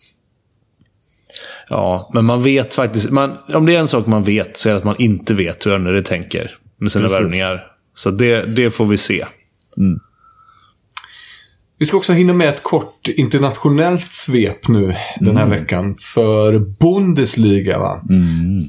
[1.68, 3.10] Ja, men man vet faktiskt.
[3.10, 5.66] Man, om det är en sak man vet så är det att man inte vet
[5.66, 7.20] hur Önnered tänker med sina Precis.
[7.20, 7.66] värvningar.
[7.94, 9.24] Så det, det får vi se.
[11.78, 15.94] Vi ska också hinna med ett kort internationellt svep nu den här veckan.
[15.94, 18.02] För Bundesliga va?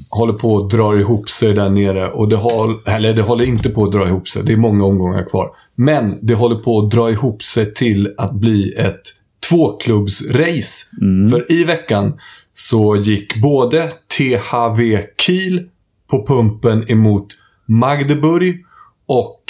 [0.09, 2.09] håller på att dra ihop sig där nere.
[2.09, 4.43] Och det, håll, eller det håller inte på att dra ihop sig.
[4.45, 5.49] Det är många omgångar kvar.
[5.75, 9.01] Men det håller på att dra ihop sig till att bli ett
[9.49, 10.85] tvåklubbsrace.
[11.31, 12.19] För i veckan
[12.57, 15.69] så gick både THV Kiel
[16.09, 17.27] på pumpen emot
[17.65, 18.65] Magdeburg
[19.07, 19.43] och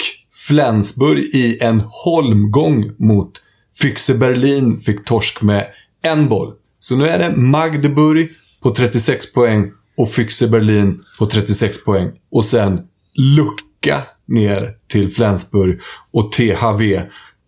[0.46, 3.42] Flensburg i en holmgång mot
[3.82, 5.66] Füchse Berlin fick torsk med
[6.02, 6.54] en boll.
[6.78, 8.28] Så nu är det Magdeburg
[8.62, 12.12] på 36 poäng och Füchse Berlin på 36 poäng.
[12.30, 12.80] Och sen
[13.14, 15.80] lucka ner till Flensburg
[16.12, 17.00] och THV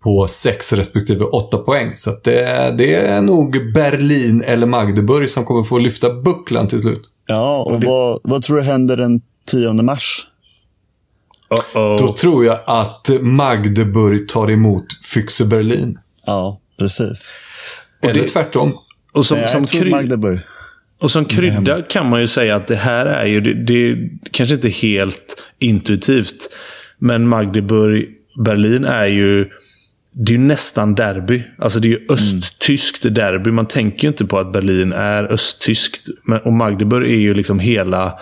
[0.03, 1.93] på 6 respektive 8 poäng.
[1.97, 6.81] Så att det, det är nog Berlin eller Magdeburg som kommer få lyfta bucklan till
[6.81, 7.03] slut.
[7.27, 10.27] Ja, och vad, vad tror du händer den 10 mars?
[11.51, 11.99] Uh-oh.
[11.99, 14.85] Då tror jag att Magdeburg tar emot
[15.15, 15.99] Füchse Berlin.
[16.27, 17.33] Ja, precis.
[18.03, 18.73] Eller tvärtom.
[19.13, 20.41] Och som, Nej, som, jag tror Magdeburg.
[21.01, 24.11] och som krydda kan man ju säga att det här är ju, det, det är
[24.31, 26.51] kanske inte helt intuitivt,
[26.99, 28.09] men Magdeburg,
[28.45, 29.51] Berlin är ju,
[30.21, 31.43] det är ju nästan derby.
[31.59, 33.51] Alltså det är ju östtyskt derby.
[33.51, 36.09] Man tänker ju inte på att Berlin är östtyskt.
[36.45, 38.19] Och Magdeburg är ju liksom hela,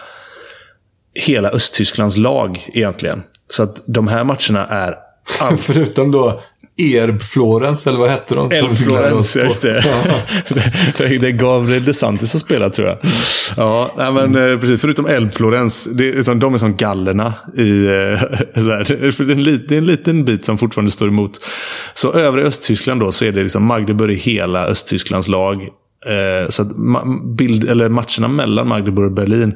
[1.15, 3.23] hela Östtysklands lag egentligen.
[3.49, 4.97] Så att de här matcherna är
[5.41, 6.43] allt Förutom då
[6.79, 8.51] Erb-Florens, eller vad hette de?
[8.51, 9.41] som Elflorens, på?
[9.41, 9.85] just det.
[10.99, 11.19] det.
[11.19, 12.99] Det gav DeSantis att spela tror jag.
[13.57, 14.81] Ja, nej, men eh, precis.
[14.81, 17.87] Förutom Elflorens, det är liksom, de är som gallerna i...
[17.87, 18.21] eh,
[18.63, 21.41] Så här, det, är en lit, det är en liten bit som fortfarande står emot.
[21.95, 25.63] Så övriga Östtyskland då, så är det liksom Magdeburg i hela Östtysklands lag.
[26.07, 29.55] Eh, Så att ma- bild, eller matcherna mellan Magdeburg och Berlin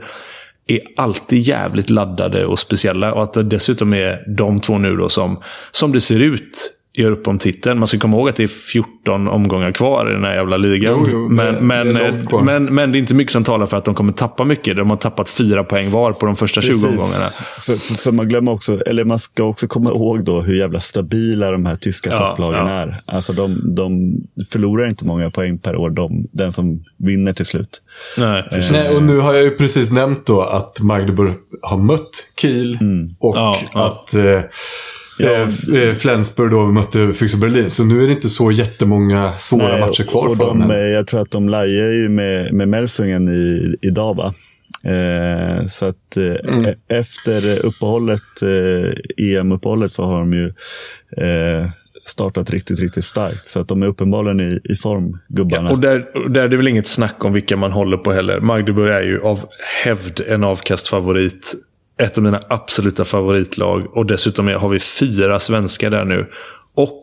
[0.66, 3.12] är alltid jävligt laddade och speciella.
[3.12, 7.10] Och att det dessutom är de två nu då som, som det ser ut, gör
[7.10, 7.78] upp om titeln.
[7.78, 10.94] Man ska komma ihåg att det är 14 omgångar kvar i den här jävla ligan.
[10.98, 13.76] Jo, jo, men, det- men, det men, men det är inte mycket som talar för
[13.76, 14.76] att de kommer tappa mycket.
[14.76, 17.32] De har tappat fyra poäng var på de första 20 omgångarna.
[17.60, 20.80] För, för, för man glömmer också, eller man ska också komma ihåg då hur jävla
[20.80, 22.72] stabila de här tyska Ja, topplagen ja.
[22.72, 23.00] är.
[23.06, 24.12] Alltså de, de
[24.50, 27.82] förlorar inte många poäng per år, de, den som vinner till slut.
[28.18, 28.72] Nej, precis.
[28.72, 31.32] Nej, och nu har jag ju precis nämnt då att Magdeburg
[31.62, 32.10] har mött
[32.40, 32.78] Kiel
[33.18, 33.86] och Ja, ja.
[33.86, 34.40] att eh,
[35.24, 37.70] eh, eh, Flensburg då mötte Füchse Berlin.
[37.70, 40.70] Så nu är det inte så jättemånga svåra Nej, matcher kvar och för de, dem.
[40.70, 40.76] eh.
[40.76, 44.34] Jag tror att de lajar ju med, med Melsungen i, idag va?
[44.84, 46.64] Eh, så att eh, Mm.
[46.64, 50.52] e- efter uppehållet, eh, EM-uppehållet så har de ju
[52.04, 53.46] startat riktigt, riktigt starkt.
[53.46, 55.70] Så att de är uppenbarligen i, i form, gubbarna.
[55.70, 58.40] Och där, där är det väl inget snack om vilka man håller på heller.
[58.40, 59.40] Magdeburg är ju av
[59.84, 61.54] hävd en avkastfavorit.
[62.00, 63.96] Ett av mina absoluta favoritlag.
[63.96, 66.30] Och dessutom har vi fyra svenskar där nu.
[66.74, 67.02] Och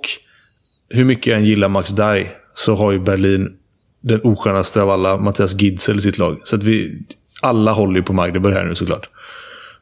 [0.89, 3.57] hur mycket jag än gillar Max Dai så har ju Berlin
[4.01, 6.41] den oskönaste av alla, Mattias Gidsel, i sitt lag.
[6.43, 7.01] Så att vi
[7.41, 9.09] alla håller ju på Magdeburg här nu såklart.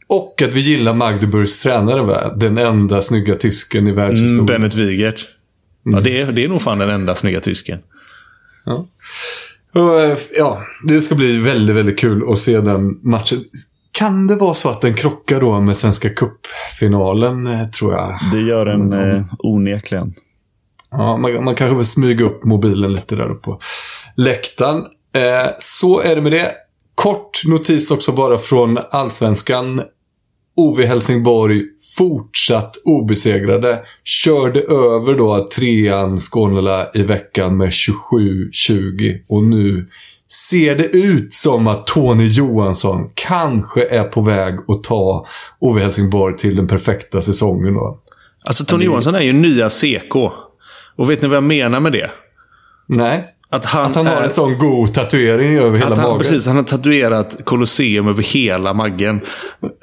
[0.07, 2.35] Och att vi gillar Magdeburgs tränare, va?
[2.35, 4.39] Den enda snygga tysken i världshistorien.
[4.39, 5.27] Mm, Bennett Wigert.
[5.83, 7.79] Ja, det är, det är nog fan den enda snygga tysken.
[9.73, 13.43] Och, eh, Ja, det ska bli väldigt, väldigt kul att se den matchen.
[13.97, 18.19] Kan det vara så att den krockar då med Svenska Cup-finalen, eh, tror jag?
[18.31, 20.13] Det gör den eh, onekligen.
[20.91, 23.59] Ja, man, man kanske vill smyga upp mobilen lite där uppe på
[24.15, 24.77] läktaren.
[25.15, 26.51] Eh, så är det med det.
[26.95, 29.81] Kort notis också bara från Allsvenskan.
[30.57, 31.63] OV Helsingborg
[31.97, 33.79] fortsatt obesegrade.
[34.03, 39.19] Körde över då trean Skånela i veckan med 27-20.
[39.29, 39.85] Och nu
[40.27, 45.25] ser det ut som att Tony Johansson kanske är på väg att ta
[45.59, 47.73] OV Helsingborg till den perfekta säsongen.
[47.73, 47.99] Då.
[48.47, 50.15] Alltså Tony Johansson är ju nya CK.
[50.95, 52.11] Och vet ni vad jag menar med det?
[52.87, 56.17] Nej, Att han, Att han har är, en sån god tatuering över hela han, magen.
[56.17, 59.21] Precis, han har tatuerat Colosseum över hela maggen.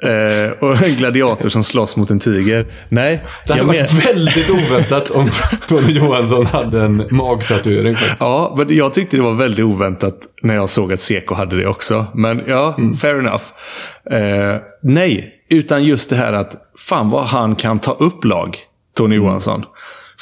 [0.03, 2.65] Eh, och en gladiator som slåss mot en tiger.
[2.89, 5.29] Nej, Det hade men- varit väldigt oväntat om
[5.67, 8.21] Tony Johansson hade en magtatuering faktiskt.
[8.21, 11.67] Ja, men jag tyckte det var väldigt oväntat när jag såg att Seko hade det
[11.67, 12.05] också.
[12.13, 13.43] Men ja, fair enough.
[14.11, 18.57] Eh, nej, utan just det här att fan vad han kan ta upp lag,
[18.97, 19.65] Tony Johansson.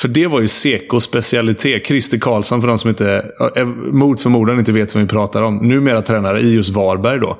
[0.01, 1.87] För det var ju Sekos specialitet.
[1.87, 5.57] Christer Karlsson, för de som inte, eh, mot förmodan inte vet vad vi pratar om.
[5.57, 7.37] Numera tränare i just Varberg då.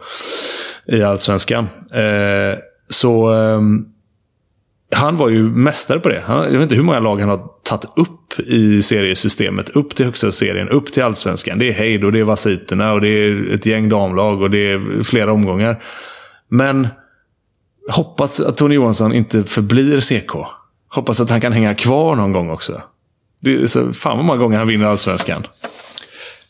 [0.86, 1.68] I Allsvenskan.
[1.93, 2.59] Eh,
[2.89, 3.34] så
[4.91, 6.24] Eh, han var ju mästare på det.
[6.26, 9.70] Han, jag vet inte hur många lag han har tagit upp i seriesystemet.
[9.70, 11.59] Upp till högsta serien, upp till allsvenskan.
[11.59, 14.72] Det är Heid och det är Vasiterna och det är ett gäng damlag och det
[14.72, 15.84] är flera omgångar.
[16.49, 16.88] Men
[17.89, 20.32] hoppas att Tony Johansson inte förblir CK.
[20.93, 22.81] Hoppas att han kan hänga kvar någon gång också.
[23.39, 25.47] Det är så, fan vad många gånger han vinner allsvenskan.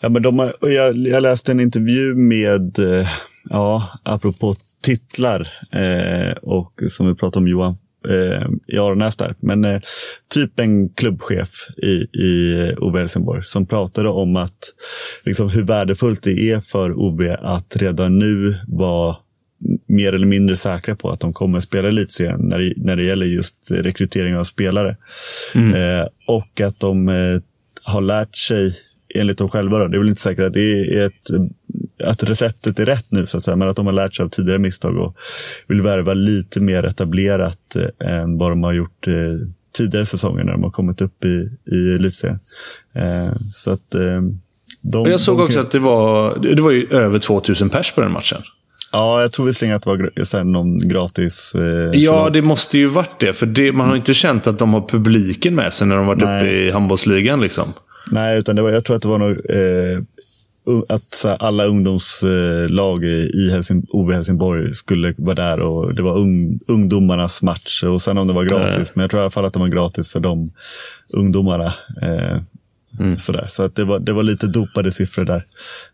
[0.02, 3.08] Ja, men de har, jag, jag läste en intervju med, eh,
[3.50, 7.78] ja, apropå titlar, eh, och som vi pratade om Johan
[8.10, 9.82] eh, i Aronäs där, men eh,
[10.34, 14.74] typ en klubbchef i, i eh, OB Helsingborg som pratade om att
[15.26, 19.16] liksom, hur värdefullt det är för OB att redan nu vara
[19.88, 23.26] mer eller mindre säkra på att de kommer spela elitserien när det, när det gäller
[23.26, 24.98] just rekrytering av spelare.
[25.56, 27.42] Eh, och att de eh,
[27.84, 28.76] har lärt sig,
[29.16, 31.22] enligt dem själva, då, det är väl inte säkert att det är ett,
[32.04, 34.30] att receptet är rätt nu, så att säga, men att de har lärt sig av
[34.30, 35.18] tidigare misstag och
[35.68, 39.14] vill värva lite mer etablerat eh, än vad de har gjort eh,
[39.78, 42.40] tidigare säsonger när de har kommit upp i, i elitserien.
[42.94, 44.22] Eh, så att eh,
[44.82, 48.02] de, jag såg de också att det var, det var ju över 2000 pers på
[48.02, 48.42] den matchen.
[48.92, 51.56] Ja, jag tror visserligen att det var någon gratis.
[51.56, 53.34] Eh, Ja, det måste ju varit det.
[53.34, 56.22] För det, man har inte känt att de har publiken med sig när de varit
[56.24, 56.42] Nej.
[56.42, 57.42] uppe i handbollsligan.
[57.42, 57.74] Liksom.
[58.12, 60.04] Nej, utan det var, jag tror att det var nog, eh,
[60.90, 66.60] att här, alla ungdomslag i Helsing, OB Helsingborg skulle vara där och det var ung,
[66.68, 67.84] ungdomarnas match.
[67.84, 69.68] Och sen om det var gratis, men jag tror i alla fall att det var
[69.68, 70.52] gratis för de
[71.10, 71.74] ungdomarna.
[72.02, 72.38] Eh,
[73.18, 73.46] Sådär.
[73.50, 75.46] Så att det, var, det var lite dopade siffror där.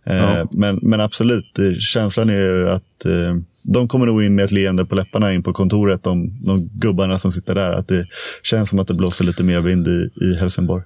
[0.06, 0.48] Eh, Ja.
[0.52, 4.52] men, men absolut, det, känslan är ju att eh, de kommer nog in med ett
[4.52, 7.72] leende på läpparna in på kontoret, de, de gubbarna som sitter där.
[7.72, 8.08] Att det
[8.44, 10.84] känns som att det blåser lite mer vind i, i Helsingborg.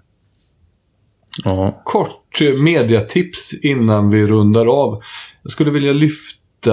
[1.46, 1.82] Ja.
[1.84, 5.02] Kort eh, mediatips innan vi rundar av.
[5.44, 6.72] Jag skulle vilja lyfta...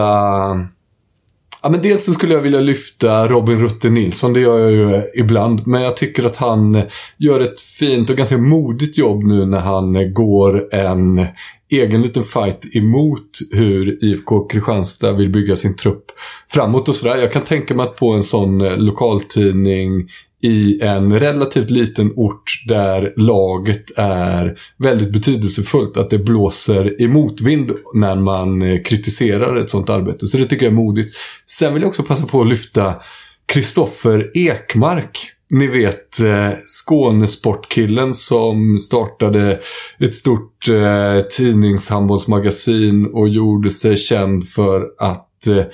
[1.69, 4.33] Ja, men dels så skulle jag vilja lyfta Robin Rutte Nilsson.
[4.33, 5.67] Det gör jag ju ibland.
[5.67, 6.83] Men jag tycker att han
[7.19, 11.27] gör ett fint och ganska modigt jobb nu när han går en
[11.71, 16.05] egen liten fight emot hur IFK Kristianstad vill bygga sin trupp
[16.51, 17.17] framåt och sådär.
[17.17, 20.09] Jag kan tänka mig att på en sån lokaltidning
[20.43, 25.97] i en relativt liten ort där laget är väldigt betydelsefullt.
[25.97, 30.27] Att det blåser i motvind när man eh, kritiserar ett sånt arbete.
[30.27, 31.17] Så det tycker jag är modigt.
[31.47, 32.95] Sen vill jag också passa på att lyfta
[33.47, 35.33] Kristoffer Ekmark.
[35.51, 39.61] Ni vet eh, Skånesportkillen som startade
[40.01, 45.65] ett stort eh, tidningshandbollsmagasin och gjorde sig känd för att eh,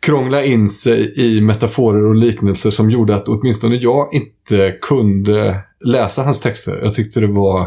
[0.00, 6.22] krångla in sig i metaforer och liknelser som gjorde att åtminstone jag inte kunde läsa
[6.22, 6.80] hans texter.
[6.82, 7.62] Jag tyckte det var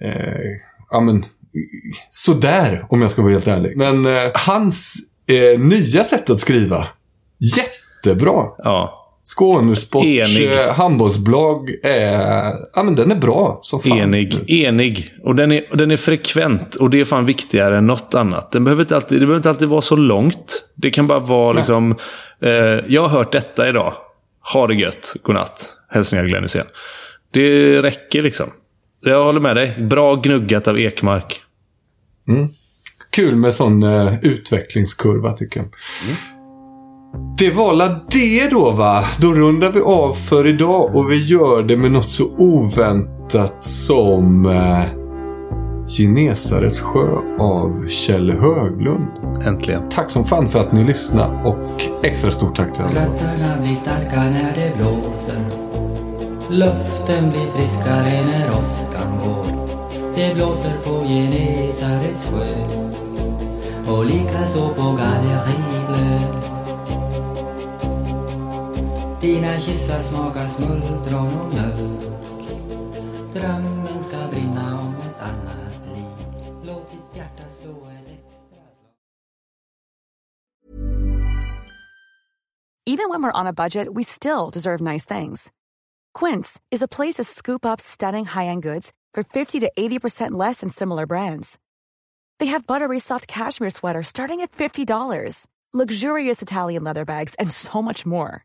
[0.00, 0.50] eh,
[0.90, 1.24] ja, men,
[2.08, 3.76] sådär om jag ska vara helt ärlig.
[3.76, 6.88] Men eh, hans eh, nya sätt att skriva,
[7.56, 8.46] jättebra.
[8.58, 9.05] Ja.
[9.36, 10.52] Skånesports Enig.
[10.52, 13.98] eh, handbollsblogg är, ja men den är bra som fan.
[13.98, 14.50] Enig.
[14.50, 15.14] Enig.
[15.22, 16.74] Och den är, den är frekvent.
[16.74, 18.52] Och det är fan viktigare än något annat.
[18.52, 20.62] Den behöver inte alltid, det behöver inte alltid vara så långt.
[20.74, 21.94] Det kan bara vara liksom...
[22.42, 22.50] Eh,
[22.88, 23.92] jag har hört detta idag.
[24.52, 25.14] Ha det gött.
[25.22, 25.72] Godnatt.
[25.88, 26.66] Hälsningar Glenn Hysén.
[27.30, 28.46] Det räcker liksom.
[29.04, 29.86] Jag håller med dig.
[29.90, 31.40] Bra gnuggat av Ekmark.
[33.10, 35.68] Kul med sån eh, utvecklingskurva tycker jag.
[37.38, 39.04] Det var la det då va?
[39.20, 44.46] Då rundar vi av för idag och vi gör det med något så oväntat som
[44.46, 45.06] eh,
[45.88, 49.06] Genesarets sjö av Kjell Höglund.
[49.46, 49.88] Äntligen.
[49.90, 53.00] Tack som fan för att ni lyssnade och extra stort tack till alla.
[53.00, 55.66] Rötterna blir starka när det blåser
[56.50, 59.68] Luften blir friskare när åskan går
[60.16, 62.86] Det blåser på Genesarets sjö
[63.92, 66.55] och likaså på Gallerivlö
[69.20, 72.00] Dina kyssar smakar smultron och mjölk
[73.32, 76.26] Drömmen ska brinna om ett annat liv
[76.64, 78.58] Låt ditt hjärta slå ett extra
[82.86, 85.50] Even when we're on a budget, we still deserve nice things.
[86.14, 90.60] Quince is a place to scoop up stunning high-end goods for 50 to 80% less
[90.60, 91.58] than similar brands.
[92.38, 97.82] They have buttery soft cashmere sweaters starting at $50, luxurious Italian leather bags, and so
[97.82, 98.44] much more.